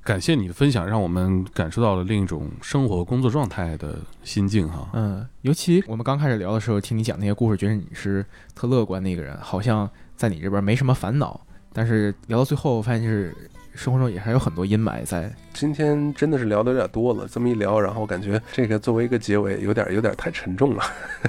[0.03, 4.89] 感谢你的分享，让我们感受到了另一种生活工作状态的心境哈。
[4.93, 8.25] 嗯，尤其我们刚开始聊的时候，听你讲那些故事，觉得你是
[8.55, 11.39] 特乐观的一个人，好像在你这边没什么烦恼。
[11.73, 13.36] 但是聊到最后，发现是
[13.74, 15.32] 生活中也还有很多阴霾在。
[15.53, 20.84] 今天真的是聊的有点多了，这么一聊，然后感觉这个作为一个结尾，有点有点太沉重了。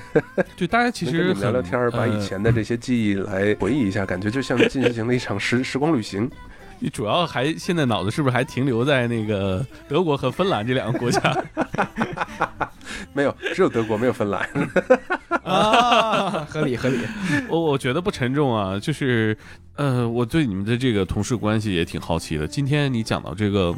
[0.57, 6.31] 对，大家其实聊聊天儿，把以呃前的这些记忆来回忆一下，感觉就像进行了一场时时光旅行。
[6.83, 11.45] 你主要还现在脑子是不是还停留在那个德国和芬兰这两个国家？
[13.15, 14.49] 没有，只有德国，没有芬兰。
[15.45, 16.99] 啊，合理合理。
[17.49, 19.37] 我我觉得不沉重啊，就是
[19.77, 22.49] 呃，我对你们的这个同事关系也挺好奇的。
[22.49, 23.73] 今天你讲到这个，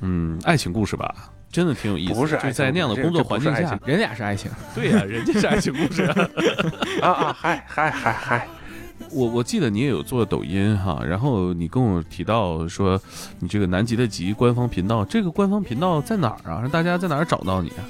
[0.00, 1.14] 嗯，爱情故事吧，
[1.52, 2.18] 真的挺有意思的。
[2.18, 6.28] 不是就在那样的工作环境下爱情，人俩是爱情，对呀、人家是爱情故事、 啊。
[7.00, 8.48] 啊啊，嗨嗨嗨嗨，
[9.10, 13.00] 我我记得你也有做抖音哈，然后你跟我提到说，
[13.38, 16.60] 你这个南极的极官方频道，这个官方频道在哪儿啊？
[16.60, 17.82] 让大家在哪儿找到你啊？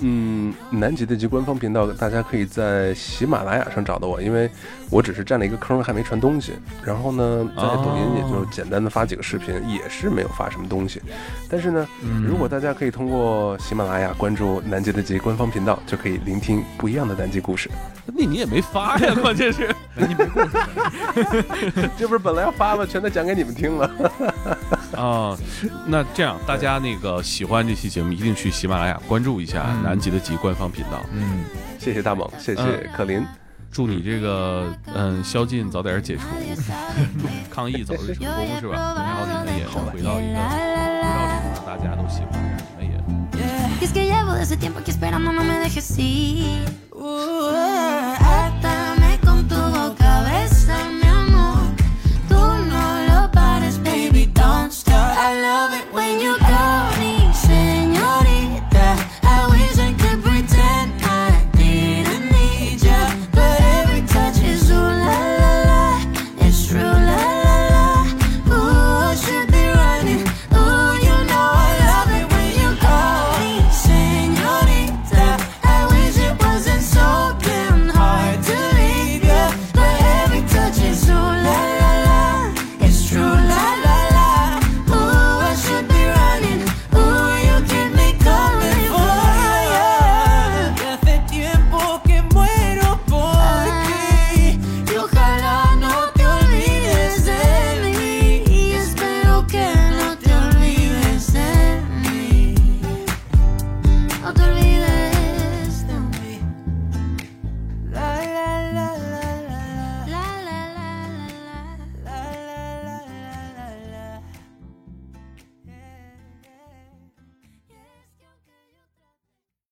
[0.00, 4.50] 嗯，南极的极官方频道，大家可以在喜马拉雅上找到我，因为
[4.90, 6.52] 我只是占了一个坑，还没传东西。
[6.84, 11.00] 然后呢，在抖音也就简单的发几个视频，也是没有发什么东西。
[11.48, 17.70] 但是呢，嗯如果大家可以通过喜马拉雅关注南极的极官方频道，就可以聆听不一样的南极故事。
[18.04, 20.48] 那你也没发呀，关键是南极没故事。
[21.96, 22.84] 这不是本来要发吗？
[22.86, 23.90] 全都讲给你们听了。
[24.96, 25.36] 啊，
[25.86, 31.04] 那这样大家那个喜欢这期节目，一定去喜马拉雅关注一下嗯南极的极官方频道。
[31.12, 31.44] 嗯，
[31.78, 32.62] 谢谢大猛，谢谢
[32.96, 33.24] 可林。
[33.72, 36.22] 祝你这个嗯宵禁早点解除，
[37.50, 38.94] 抗疫早日成功，是吧？
[38.96, 40.44] 然后你们也能回到一个回
[41.02, 41.10] 到
[41.52, 42.96] 这个大家都喜欢的，你们也